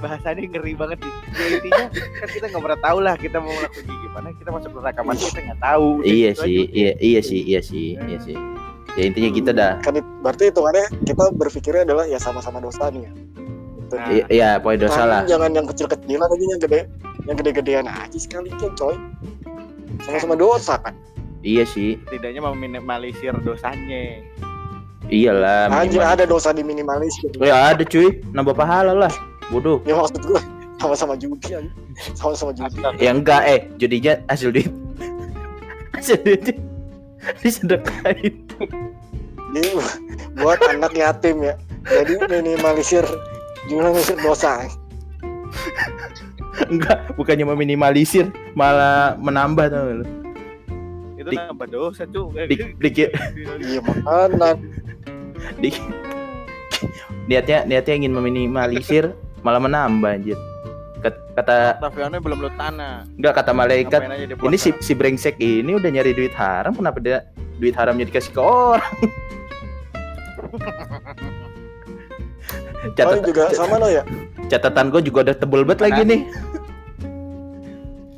Bahasanya 0.05 0.45
ngeri 0.45 0.73
banget 0.77 0.97
sih 1.01 1.13
ya, 1.33 1.45
intinya 1.57 1.85
kan 2.21 2.27
kita 2.29 2.45
nggak 2.53 2.61
pernah 2.61 2.79
tahu 2.85 2.97
lah 3.01 3.15
kita 3.17 3.37
mau 3.41 3.49
ngelakuin 3.49 3.89
gimana 3.89 4.27
kita 4.37 4.49
masuk 4.53 4.69
neraka 4.77 5.01
mati 5.01 5.23
kita 5.33 5.41
nggak 5.49 5.61
tahu 5.65 5.87
iya 6.05 6.31
sih 6.37 6.69
iya 6.69 6.91
iya 7.01 7.21
sih 7.25 7.41
iya 7.41 7.59
sih 7.65 7.97
iya 7.97 8.17
sih 8.21 8.37
ya 8.93 9.03
intinya 9.09 9.31
kita 9.33 9.51
dah 9.51 9.71
kan 9.81 9.97
berarti 10.21 10.53
itu 10.53 10.61
kita 11.09 11.23
berpikirnya 11.33 11.83
adalah 11.89 12.05
ya 12.05 12.21
sama-sama 12.21 12.61
dosa 12.61 12.93
nih 12.93 13.09
ya 13.09 13.13
Nah, 13.93 14.09
iya, 14.33 14.57
poin 14.57 14.81
dosa 14.81 15.05
lah. 15.05 15.21
Jangan 15.29 15.53
yang 15.53 15.69
kecil-kecilan 15.69 16.25
aja 16.25 16.45
yang 16.49 16.61
gede, 16.61 16.79
yang 17.29 17.35
gede-gedean 17.37 17.85
aja 17.85 18.17
sekali 18.17 18.49
kan 18.57 18.73
coy. 18.73 18.97
Sama-sama 20.01 20.33
dosa 20.33 20.81
kan. 20.81 20.97
Iya 21.45 21.63
sih. 21.69 22.01
Tidaknya 22.09 22.41
meminimalisir 22.41 23.37
dosanya. 23.45 24.25
Iyalah. 25.05 25.69
Anjir 25.69 26.01
ada 26.01 26.25
dosa 26.25 26.49
di 26.49 26.65
minimalis. 26.65 27.13
Ya 27.37 27.77
ada 27.77 27.85
cuy, 27.85 28.25
nambah 28.33 28.57
pahala 28.57 28.97
lah. 28.97 29.13
Bodoh. 29.53 29.77
Ya 29.85 29.93
maksud 29.97 30.21
gue 30.25 30.41
sama-sama 30.81 31.13
judi 31.17 31.53
aja. 31.53 31.69
Sama-sama 32.17 32.51
judi. 32.53 32.81
Ya 32.97 33.11
enggak 33.13 33.41
eh 33.45 33.61
judinya 33.77 34.17
hasil 34.29 34.49
duit. 34.51 34.71
hasil 35.93 36.19
duit 36.25 36.57
disedekain. 37.41 38.35
Ini 39.55 39.71
buat 40.37 40.59
anak 40.67 40.93
yatim 40.97 41.45
ya. 41.45 41.55
Jadi 41.85 42.17
minimalisir 42.27 43.05
minimalisir 43.69 44.17
dosa. 44.21 44.65
enggak, 46.71 47.11
bukannya 47.19 47.45
meminimalisir, 47.51 48.31
malah 48.55 49.19
menambah 49.19 49.65
tuh 49.69 50.07
Itu 51.19 51.29
nambah 51.35 51.67
dosa, 51.67 52.07
cuy. 52.07 52.47
Dik, 52.47 52.79
dik, 52.79 53.11
iya 53.59 53.79
makanan 53.83 54.55
di 55.59 55.69
niatnya 57.29 57.65
niatnya 57.67 57.93
ingin 57.97 58.13
meminimalisir 58.13 59.13
malah 59.45 59.61
menambah 59.61 60.09
anjir 60.09 60.37
kata 61.37 61.77
Taviano 61.77 62.17
belum 62.17 62.39
lu 62.41 62.49
tanah 62.57 63.05
enggak 63.13 63.33
kata 63.37 63.51
malaikat 63.53 64.01
ini 64.33 64.57
si 64.57 64.73
si 64.81 64.97
brengsek 64.97 65.37
ini 65.37 65.77
udah 65.77 65.93
nyari 65.93 66.17
duit 66.17 66.33
haram 66.33 66.73
kenapa 66.73 66.97
dia 66.97 67.29
duit 67.61 67.77
haramnya 67.77 68.09
dikasih 68.09 68.33
ke 68.33 68.41
orang 68.41 68.95
catatan 72.97 73.21
oh, 73.21 73.25
juga 73.29 73.43
sama 73.53 73.75
lo 73.77 73.87
ya 73.91 74.01
catatan 74.49 74.89
gue 74.89 75.01
juga 75.05 75.29
udah 75.29 75.35
tebel 75.37 75.61
banget 75.61 75.81
lagi 75.91 76.01
nih 76.09 76.21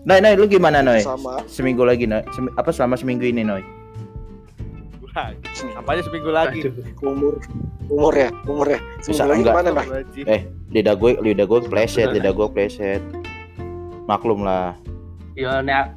Noi, 0.07 0.23
Noi, 0.23 0.39
lu 0.39 0.47
gimana 0.47 0.79
Noi? 0.79 1.03
Sama. 1.03 1.43
Seminggu 1.51 1.83
lagi 1.83 2.07
Noi. 2.07 2.23
Sem 2.31 2.47
apa 2.55 2.71
selama 2.71 2.95
seminggu 2.95 3.27
ini 3.27 3.43
Noi? 3.43 3.59
Apa 5.79 5.89
aja 5.97 6.01
seminggu 6.05 6.31
lagi? 6.31 6.69
Umur 7.01 7.41
umur 7.87 8.13
ya, 8.13 8.29
umur 8.45 8.67
ya. 8.67 8.79
Bisa 8.99 9.23
lagi 9.23 9.43
enggak? 9.43 9.55
Mana, 9.63 10.03
Eh, 10.27 10.41
lidah 10.71 10.95
gue, 10.99 11.11
lidah 11.23 11.45
gue 11.47 11.59
pleset, 11.71 12.11
lidah 12.11 12.31
gue 12.35 12.47
pleset. 12.51 13.01
Maklum 14.07 14.43
lah. 14.43 14.75
Yo 15.37 15.61
nek 15.63 15.95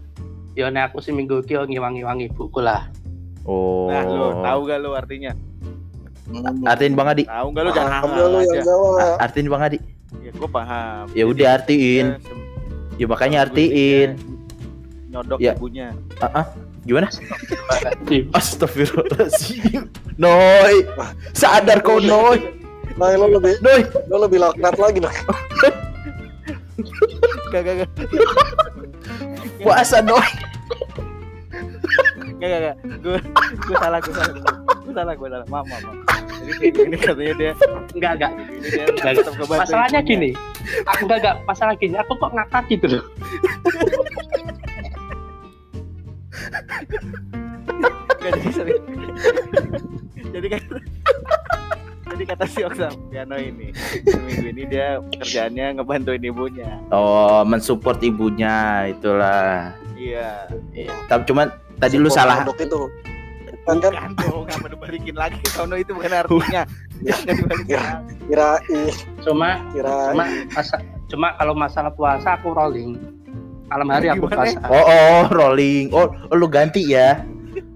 yo 0.55 0.69
nek 0.69 0.93
aku 0.93 1.03
seminggu 1.03 1.43
iki 1.43 1.57
ngiwangi-wangi 1.57 2.31
buku 2.35 2.61
lah. 2.63 2.91
Oh. 3.49 3.89
Nah, 3.89 4.05
lu 4.05 4.29
tahu 4.45 4.61
gak 4.69 4.79
lu 4.85 4.91
artinya? 4.93 5.33
Artiin 6.69 6.95
Bang 6.95 7.09
Adi. 7.11 7.25
Tahu 7.27 7.47
gak 7.57 7.63
lu 7.67 7.71
jangan 7.75 7.93
hafal 8.05 8.27
lu 8.29 8.39
yang 8.45 8.63
jawab. 8.63 9.17
Artiin 9.19 9.49
Bang 9.51 9.63
Adi. 9.65 9.79
Ya 10.21 10.31
gua 10.35 10.51
paham. 10.51 11.05
Ya 11.15 11.25
udah 11.27 11.49
artiin. 11.59 12.07
Ya 12.99 13.07
makanya 13.09 13.49
artiin. 13.49 14.19
Nyodok 15.11 15.39
ya. 15.43 15.59
ibunya. 15.59 15.91
Ah, 16.23 16.27
uh 16.27 16.31
-uh. 16.43 16.47
Gimana? 16.88 17.07
Astagfirullahaladzim. 18.33 19.85
Noi, 20.16 20.85
sadar 21.37 21.85
kau 21.85 22.01
Noi. 22.01 22.40
Noi 22.97 23.14
lo 23.16 23.27
lebih, 23.37 23.57
Noi, 23.61 23.81
lo 24.09 24.16
lebih 24.25 24.38
laknat 24.40 24.77
lagi 24.81 24.99
Noi. 25.01 25.16
Gak, 27.53 27.61
gak, 27.66 27.75
gak. 27.85 27.90
Puasa 29.61 30.01
Noi. 30.01 30.31
Gak, 32.40 32.49
gak, 32.49 32.61
gak. 32.64 32.77
Gue, 33.05 33.21
gue 33.69 33.77
salah, 33.77 33.99
gue 34.01 34.14
salah. 34.16 34.35
Gue 34.81 34.93
salah, 34.97 35.12
gue 35.12 35.29
salah. 35.29 35.47
Maaf, 35.53 35.66
maaf. 35.69 35.95
Jadi 36.40 36.73
ini 36.73 36.97
katanya 36.97 37.35
dia 37.37 37.53
enggak 37.93 38.12
enggak. 38.16 38.33
Masalahnya 39.45 40.01
gini. 40.01 40.31
Aku 40.88 41.05
enggak 41.05 41.19
enggak, 41.21 41.37
masalah 41.45 41.75
gini. 41.77 41.95
Aku 42.01 42.12
kok 42.16 42.33
ngakak 42.33 42.64
gitu 42.73 42.87
loh. 42.97 43.05
Kata 52.40 52.57
si 52.57 52.61
Oksa 52.64 52.88
Piano 53.12 53.37
ini 53.37 53.68
seminggu 54.09 54.48
ini 54.48 54.62
dia 54.64 54.96
kerjaannya 55.20 55.76
ngebantuin 55.76 56.24
ibunya. 56.24 56.81
Oh, 56.88 57.44
mensupport 57.44 58.00
ibunya 58.00 58.88
itulah. 58.88 59.76
Iya. 60.00 60.48
iya. 60.72 60.88
Tapi 61.05 61.29
cuman 61.29 61.53
tadi 61.76 62.00
lu 62.00 62.09
salah. 62.09 62.40
itu. 62.48 62.88
Kan 63.68 63.76
kan 63.85 63.92
dong, 64.16 64.48
nggak 64.48 64.72
balikin 64.81 65.12
lagi. 65.20 65.37
Sono 65.53 65.76
itu 65.76 65.92
bukan 65.92 66.16
artinya. 66.16 66.64
Jangan 67.05 67.35
dibalikin. 67.37 67.81
Kira, 68.24 68.50
cuma 69.20 69.61
kira 69.76 69.96
cuma 70.16 70.24
cuma 71.12 71.29
kalau 71.37 71.53
masalah 71.53 71.92
puasa 71.92 72.40
aku 72.40 72.57
rolling 72.57 72.96
malam 73.68 73.88
hari 73.92 74.09
aku 74.09 74.33
puasa. 74.33 74.64
Oh, 74.64 74.81
oh, 74.81 75.22
rolling. 75.29 75.92
Oh, 75.92 76.09
oh, 76.09 76.37
lu 76.40 76.48
ganti 76.48 76.88
ya. 76.88 77.20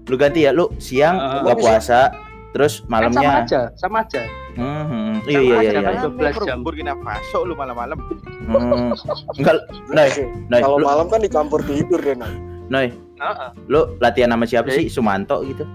Lu 0.09 0.17
ganti 0.17 0.49
ya, 0.49 0.51
lu 0.53 0.73
siang 0.81 1.17
uh, 1.17 1.45
gak 1.45 1.57
puasa, 1.57 2.13
terus 2.53 2.85
malamnya 2.85 3.21
kan 3.21 3.25
sama 3.25 3.41
aja, 3.41 3.61
sama 3.73 3.97
aja. 4.05 4.21
Hmm, 4.55 4.83
hmm. 4.87 5.13
iya 5.27 5.39
iya 5.39 5.57
iya. 5.67 5.81
Kan 5.83 6.15
12 6.15 6.47
jam. 6.47 6.59
Burkina 6.63 6.95
Faso 7.03 7.43
lu 7.43 7.53
malam-malam. 7.59 7.99
Hmm. 8.47 8.95
Enggak, 9.35 9.67
Noi. 9.91 10.09
Noi. 10.47 10.61
Kalau 10.63 10.79
malam 10.79 11.05
kan 11.11 11.19
di 11.19 11.29
campur 11.29 11.59
tidur 11.67 11.99
deh, 11.99 12.15
Noi. 12.15 12.33
Noi. 12.71 12.87
Uh, 13.19 13.27
uh. 13.27 13.49
Lu 13.67 13.99
latihan 13.99 14.31
sama 14.31 14.47
siapa 14.47 14.71
sih? 14.71 14.87
Sumanto 14.87 15.43
gitu. 15.43 15.67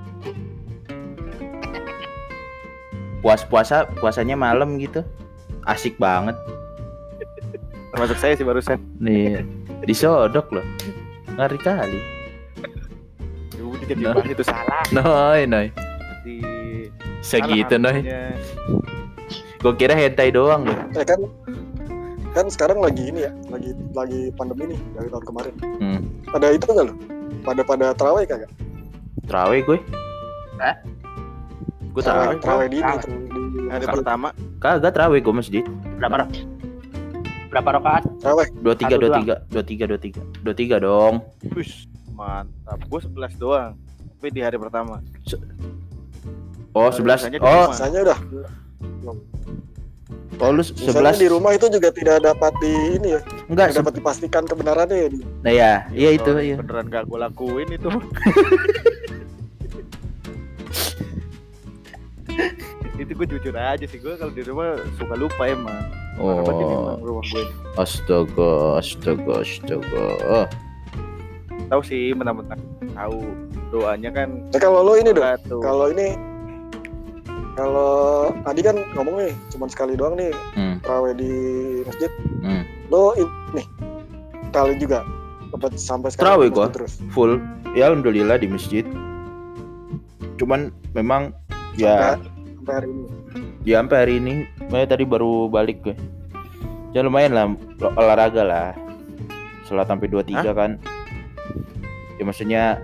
Puas 3.21 3.45
puasa 3.45 3.85
puasanya 4.01 4.35
malam 4.35 4.81
gitu. 4.81 5.05
Asik 5.69 6.01
banget. 6.01 6.35
Termasuk 7.93 8.17
saya 8.17 8.33
sih 8.33 8.49
barusan. 8.49 8.81
Nih 8.97 9.45
disodok 9.85 10.53
loh 10.53 10.67
ngeri 11.37 11.59
kali 11.61 12.01
udah 13.61 13.87
jadi 13.87 14.03
no. 14.03 14.21
itu 14.25 14.45
salah 14.45 14.85
noy 14.93 15.41
noy 15.49 15.67
di 16.27 16.37
segitu 17.25 17.81
noy 17.81 18.05
gue 19.61 19.73
kira 19.77 19.93
hentai 19.93 20.33
doang 20.33 20.65
loh 20.65 20.79
eh 20.97 21.05
kan 21.05 21.21
kan 22.31 22.47
sekarang 22.47 22.79
lagi 22.79 23.11
ini 23.11 23.27
ya 23.27 23.33
lagi 23.51 23.71
lagi 23.93 24.21
pandemi 24.39 24.73
nih 24.77 24.81
dari 24.95 25.09
tahun 25.11 25.25
kemarin 25.27 25.55
hmm. 25.83 26.01
ada 26.33 26.47
itu 26.55 26.67
nggak 26.71 26.87
lo 26.87 26.95
pada 27.43 27.63
pada 27.67 27.87
terawih 27.93 28.25
kagak 28.25 28.51
terawih 29.27 29.61
gue 29.67 29.79
eh 30.63 30.77
gue 31.91 32.03
terawih 32.03 32.39
terawih 32.39 32.69
di 32.71 32.79
ini 32.79 32.95
hari 33.69 33.87
pertama 33.91 34.29
kagak 34.63 34.93
terawih 34.95 35.21
gue 35.21 35.35
masjid 35.35 35.65
berapa 36.01 36.31
berapa 37.51 37.83
rakaat? 37.83 38.03
Terawih. 38.23 38.47
Dua 38.63 38.75
tiga, 38.79 38.95
dua 38.97 39.11
tiga, 39.19 39.35
dua 39.51 39.63
tiga, 39.67 39.85
dua 39.91 39.99
tiga, 39.99 40.23
dua 40.23 40.55
tiga 40.55 40.77
dong. 40.79 41.15
Wih, 41.51 41.73
mantap. 42.15 42.79
Gue 42.87 43.01
sebelas 43.03 43.35
doang. 43.35 43.75
Tapi 43.99 44.29
di 44.31 44.41
hari 44.41 44.57
pertama. 44.57 45.03
Se 45.27 45.35
oh, 46.73 46.91
sebelas. 46.95 47.27
Oh, 47.43 47.75
rasanya 47.75 48.01
udah. 48.07 48.19
Oh, 50.41 50.57
lu 50.57 50.65
sebelas 50.65 51.21
di 51.21 51.29
rumah 51.29 51.53
itu 51.53 51.69
juga 51.69 51.93
tidak 51.93 52.25
dapat 52.25 52.53
di 52.65 52.97
ini 52.97 53.09
ya. 53.13 53.21
Enggak 53.53 53.77
dapat 53.77 54.01
dipastikan 54.01 54.49
kebenarannya 54.49 54.97
ya. 54.97 55.09
Nah 55.45 55.53
ya, 55.53 55.85
iya 55.93 56.11
itu 56.17 56.33
iya. 56.41 56.57
Beneran 56.57 56.89
gak 56.89 57.05
gue 57.13 57.19
lakuin 57.21 57.69
itu. 57.69 57.89
itu 63.01 63.17
gue 63.17 63.27
jujur 63.37 63.57
aja 63.57 63.85
sih 63.89 63.97
gue 63.97 64.13
kalau 64.21 64.29
di 64.29 64.45
rumah 64.45 64.77
suka 65.01 65.17
lupa 65.17 65.49
emang 65.49 65.73
Oh. 66.21 66.45
Astaga, 67.81 68.77
astaga, 68.77 69.41
astaga. 69.41 70.05
Oh. 70.29 70.47
Tahu 71.73 71.81
sih, 71.81 72.13
mentang-mentang 72.13 72.61
tahu 72.93 73.25
doanya 73.73 74.13
kan. 74.13 74.29
Nah, 74.53 74.61
kalau 74.61 74.85
lo 74.85 75.01
ini 75.01 75.17
dong, 75.17 75.65
kalau 75.65 75.89
ini 75.89 76.13
kalau 77.59 78.31
tadi 78.47 78.61
kan 78.63 78.77
ngomong 78.95 79.17
nih 79.27 79.35
cuma 79.51 79.67
sekali 79.67 79.99
doang 79.99 80.15
nih 80.15 80.31
hmm. 80.55 80.83
terawih 80.83 81.15
di 81.17 81.33
masjid. 81.87 82.11
Hmm. 82.43 82.63
Lo 82.91 83.15
ini 83.19 83.63
kali 84.51 84.75
juga 84.79 85.07
dapat 85.55 85.79
sampai 85.79 86.11
sekarang. 86.15 86.27
Terawih 86.37 86.49
gua 86.51 86.67
terus. 86.71 87.03
Full. 87.15 87.39
Ya 87.75 87.91
alhamdulillah 87.91 88.39
di 88.39 88.49
masjid. 88.51 88.87
Cuman 90.39 90.75
memang 90.95 91.35
ya 91.75 92.17
sampai 92.61 92.75
hari 92.83 92.89
ini. 92.91 93.07
Ya 93.67 93.75
sampai 93.83 93.97
hari 93.99 94.15
ini. 94.19 94.35
Saya 94.71 94.87
tadi 94.87 95.05
baru 95.07 95.51
balik 95.51 95.83
gue 95.83 95.95
ya 96.91 97.07
lumayan 97.07 97.33
lah 97.35 97.47
olahraga 97.95 98.43
lah 98.43 98.71
setelah 99.63 99.87
sampai 99.87 100.11
dua 100.11 100.27
tiga 100.27 100.51
kan 100.51 100.75
ya 102.19 102.23
maksudnya 102.27 102.83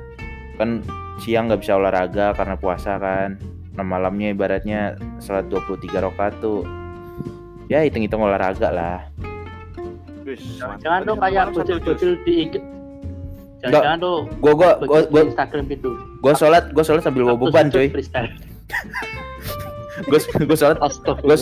kan 0.56 0.80
siang 1.18 1.50
nggak 1.50 1.66
bisa 1.66 1.74
olahraga 1.74 2.30
karena 2.38 2.54
puasa 2.54 3.02
kan 3.02 3.34
nah 3.76 3.84
malamnya 3.84 4.32
ibaratnya 4.32 4.96
sholat 5.20 5.46
23 5.52 6.00
rakaat 6.00 6.34
tuh. 6.40 6.64
Ya 7.68 7.84
hitung-hitung 7.84 8.24
olahraga 8.24 8.72
lah. 8.72 9.00
Jangan 10.82 11.00
tuh 11.06 11.16
kayak 11.20 11.44
bocil-bocil 11.54 12.12
di 12.26 12.50
Jangan-jangan 13.62 13.98
tuh 13.98 14.18
gua 14.42 14.52
gua 14.52 14.70
gua 14.84 15.00
gua 15.08 15.22
Instagram 15.26 15.66
itu. 15.72 15.90
Gua 16.20 16.32
sholat, 16.36 16.70
gua 16.76 16.84
sholat 16.84 17.02
sambil 17.02 17.24
bawa 17.26 17.38
beban, 17.38 17.66
coy. 17.72 17.88
gue 19.96 20.20
gue 20.20 20.58
sholat 20.60 20.76
gue 20.76 21.36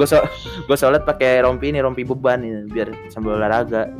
gue 0.00 0.08
sholat 0.08 0.32
gue 0.64 0.78
sholat 0.80 1.02
pakai 1.04 1.44
rompi 1.44 1.68
ini 1.68 1.84
rompi 1.84 2.08
beban 2.08 2.40
ini 2.40 2.64
biar 2.72 2.88
sambil 3.12 3.36
olahraga. 3.36 3.92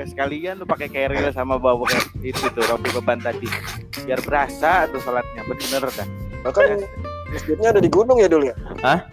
Gak 0.00 0.16
sekalian 0.16 0.56
lu 0.56 0.64
pakai 0.64 0.88
keril 0.88 1.28
sama 1.36 1.60
bawa 1.60 1.84
itu 2.24 2.40
tuh 2.40 2.64
rompi 2.64 2.88
beban 2.96 3.20
tadi. 3.20 3.44
Biar 4.08 4.24
berasa 4.24 4.88
tuh 4.88 5.04
sholatnya 5.04 5.39
bener 5.48 5.82
kan 5.92 6.08
bahkan 6.42 6.82
masjidnya 7.30 7.68
ada 7.72 7.80
di 7.80 7.90
gunung 7.92 8.16
ya 8.18 8.28
dulu 8.28 8.44
ya 8.48 8.56
Hah? 8.80 9.04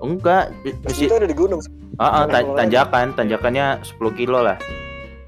Enggak, 0.00 0.56
masjidnya 0.80 1.20
ada 1.20 1.28
di 1.28 1.36
gunung. 1.36 1.60
Ah, 2.00 2.24
uh, 2.24 2.32
uh, 2.32 2.56
tanjakan, 2.56 3.12
tanjakannya 3.12 3.84
10 3.84 4.00
kilo 4.16 4.40
lah. 4.40 4.56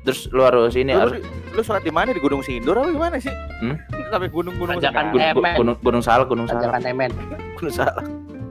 Terus 0.03 0.27
lu 0.35 0.43
harus 0.43 0.75
ini 0.75 0.97
lu, 0.97 0.99
harus 0.99 1.23
lu 1.55 1.61
sholat 1.63 1.85
di 1.87 1.93
mana 1.95 2.11
di 2.11 2.19
Gunung 2.19 2.43
Sindur 2.43 2.75
apa 2.75 2.91
gimana 2.91 3.17
sih? 3.23 3.31
Hmm? 3.63 3.79
Sampai 4.11 4.27
gunung-gunung 4.35 4.83
Tanjakan 4.83 5.15
gunung, 5.15 5.55
gunung, 5.55 5.77
gunung 5.79 6.03
Salak, 6.03 6.27
Gunung 6.27 6.47
Salak. 6.51 6.75
Tanjakan 6.75 6.83
Temen. 6.83 7.11
Gunung 7.55 7.75
Salak. 7.75 8.07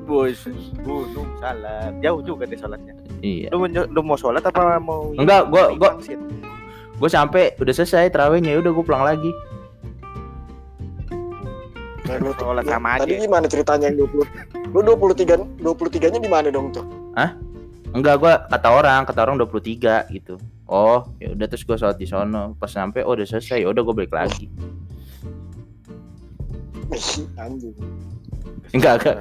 Bos, 0.07 0.39
Gunung 0.79 1.29
Salak. 1.43 1.91
Jauh 1.99 2.21
juga 2.23 2.47
deh 2.47 2.55
sholatnya. 2.55 2.93
Iya. 3.19 3.51
Lu, 3.51 3.67
lu 3.67 3.99
mau 3.99 4.15
sholat 4.15 4.45
apa 4.47 4.79
mau 4.79 5.11
Enggak, 5.19 5.51
gua 5.51 5.75
gua 5.75 5.99
gua 7.01 7.09
sampai 7.11 7.51
udah 7.59 7.73
selesai 7.75 8.13
terawihnya 8.15 8.55
udah 8.61 8.71
gua 8.71 8.85
pulang 8.87 9.03
lagi. 9.03 9.31
Nah, 12.11 12.19
lu 12.19 12.31
sholat 12.35 12.67
sama 12.67 12.99
aja. 12.99 13.07
Tadi 13.07 13.23
gimana 13.23 13.45
ceritanya 13.47 13.87
yang 13.87 14.03
20? 14.11 14.75
Lu 14.75 14.79
23 14.83 15.63
23-nya 15.63 16.19
di 16.19 16.27
mana 16.27 16.51
dong 16.51 16.75
tuh? 16.75 16.83
Hah? 17.15 17.31
Enggak, 17.95 18.19
gua 18.19 18.33
kata 18.51 18.67
orang, 18.67 19.01
kata 19.07 19.19
orang 19.23 19.35
23 19.39 20.11
gitu. 20.11 20.35
Oh, 20.67 21.07
ya 21.23 21.31
udah 21.31 21.47
terus 21.47 21.63
gua 21.63 21.79
sholat 21.79 21.95
di 21.95 22.07
sono. 22.07 22.55
Pas 22.59 22.67
sampai 22.67 23.07
oh 23.07 23.15
udah 23.15 23.23
selesai, 23.23 23.63
ya 23.63 23.71
udah 23.71 23.79
gua 23.83 23.95
balik 23.95 24.11
lagi. 24.11 24.51
Anjing. 27.39 27.75
Enggak, 28.75 28.99
enggak. 28.99 29.17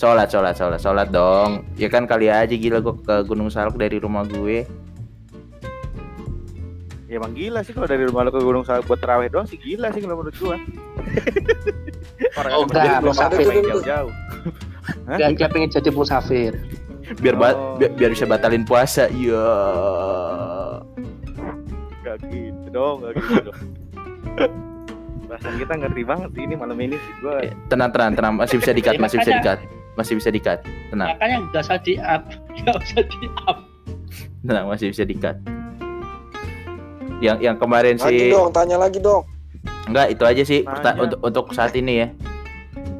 Sholat, 0.00 0.32
sholat, 0.32 0.54
sholat, 0.56 0.80
sholat 0.80 1.08
dong. 1.12 1.68
Ya 1.76 1.92
kan 1.92 2.08
kali 2.08 2.32
aja 2.32 2.56
gila 2.56 2.80
gua 2.80 2.96
ke 2.96 3.14
Gunung 3.28 3.52
Salak 3.52 3.76
dari 3.76 4.00
rumah 4.00 4.24
gue. 4.24 4.64
Ya 7.08 7.16
emang 7.16 7.32
gila 7.32 7.64
sih 7.64 7.72
kalau 7.72 7.88
dari 7.88 8.04
rumah 8.04 8.28
lo 8.28 8.30
ke 8.30 8.36
Gunung 8.36 8.68
Salak 8.68 8.84
buat 8.84 9.00
terawih 9.00 9.32
doang 9.32 9.48
sih 9.48 9.56
gila 9.56 9.88
sih 9.96 10.04
kalau 10.04 10.20
menurut 10.20 10.36
gua. 10.36 10.60
Orang 12.38 12.52
oh, 12.52 12.62
enggak, 12.68 13.00
musafir 13.00 13.48
jauh-jauh. 13.48 14.12
Dia, 15.16 15.32
dia 15.32 15.48
pengen 15.48 15.72
jadi 15.72 15.88
musafir. 15.88 16.52
Biar 17.24 17.40
oh. 17.40 17.80
biar, 17.80 17.96
biar 17.96 18.10
bisa 18.12 18.28
batalin 18.28 18.68
puasa. 18.68 19.08
Iya. 19.08 19.40
Gak 22.04 22.28
gitu 22.28 22.68
dong, 22.68 23.00
gak 23.00 23.16
gitu 23.16 23.40
dong. 23.48 23.60
Bahasa 25.32 25.48
kita 25.56 25.74
ngerti 25.80 26.02
banget 26.04 26.28
sih 26.36 26.42
ini 26.44 26.54
malam 26.60 26.76
ini 26.76 27.00
sih 27.00 27.12
gua. 27.24 27.40
Eh, 27.40 27.56
tenang, 27.72 27.88
tenang, 27.88 28.12
tenang, 28.20 28.36
masih 28.36 28.60
bisa 28.60 28.76
dikat, 28.76 29.00
masih 29.00 29.16
bisa 29.24 29.32
dikat. 29.32 29.58
Masih 29.96 30.12
bisa 30.20 30.28
dikat. 30.28 30.60
Tenang. 30.92 31.16
Makanya 31.16 31.36
enggak 31.40 31.64
usah 31.64 31.80
di 31.80 31.96
up, 32.04 32.22
enggak 32.52 32.76
usah 32.84 33.00
di 33.00 33.24
up. 33.48 33.58
Tenang, 34.44 34.68
masih 34.68 34.92
bisa 34.92 35.08
dikat 35.08 35.40
yang 37.18 37.38
yang 37.42 37.56
kemarin 37.58 37.98
lagi 37.98 38.30
sih 38.30 38.30
dong 38.30 38.50
tanya 38.54 38.76
lagi 38.78 38.98
dong. 39.02 39.26
Enggak 39.90 40.06
itu 40.14 40.22
aja 40.24 40.42
sih 40.44 40.60
untuk 41.00 41.18
untuk 41.24 41.44
saat 41.56 41.74
ini 41.74 42.06
ya. 42.06 42.08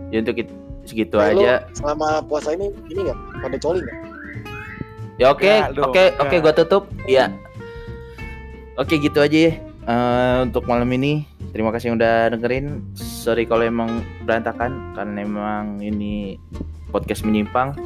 Ya 0.09 0.19
untuk 0.25 0.37
segitu 0.89 1.21
nah, 1.21 1.31
aja. 1.31 1.53
selama 1.77 2.25
puasa 2.25 2.57
ini 2.57 2.73
ini 2.89 3.07
nggak? 3.07 3.19
Pada 3.45 3.57
coli 3.61 3.81
nggak? 3.85 3.99
Ya 5.19 5.27
oke 5.35 5.53
oke 5.79 6.05
oke 6.19 6.37
gua 6.41 6.53
tutup. 6.55 6.85
Ya. 7.07 7.31
Oke 8.79 8.99
gitu 8.99 9.19
aja 9.19 9.51
ya. 9.51 9.53
Uh, 9.89 10.45
untuk 10.45 10.69
malam 10.69 10.89
ini 10.93 11.25
terima 11.53 11.73
kasih 11.75 11.93
yang 11.93 11.97
udah 12.01 12.35
dengerin. 12.35 12.83
Sorry 12.97 13.45
kalau 13.45 13.65
emang 13.67 14.03
berantakan 14.25 14.97
karena 14.97 15.19
emang 15.23 15.79
ini 15.85 16.41
podcast 16.91 17.23
menyimpang. 17.23 17.77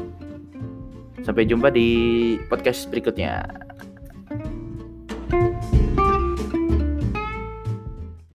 Sampai 1.23 1.47
jumpa 1.47 1.71
di 1.71 1.89
podcast 2.51 2.91
berikutnya 2.91 3.47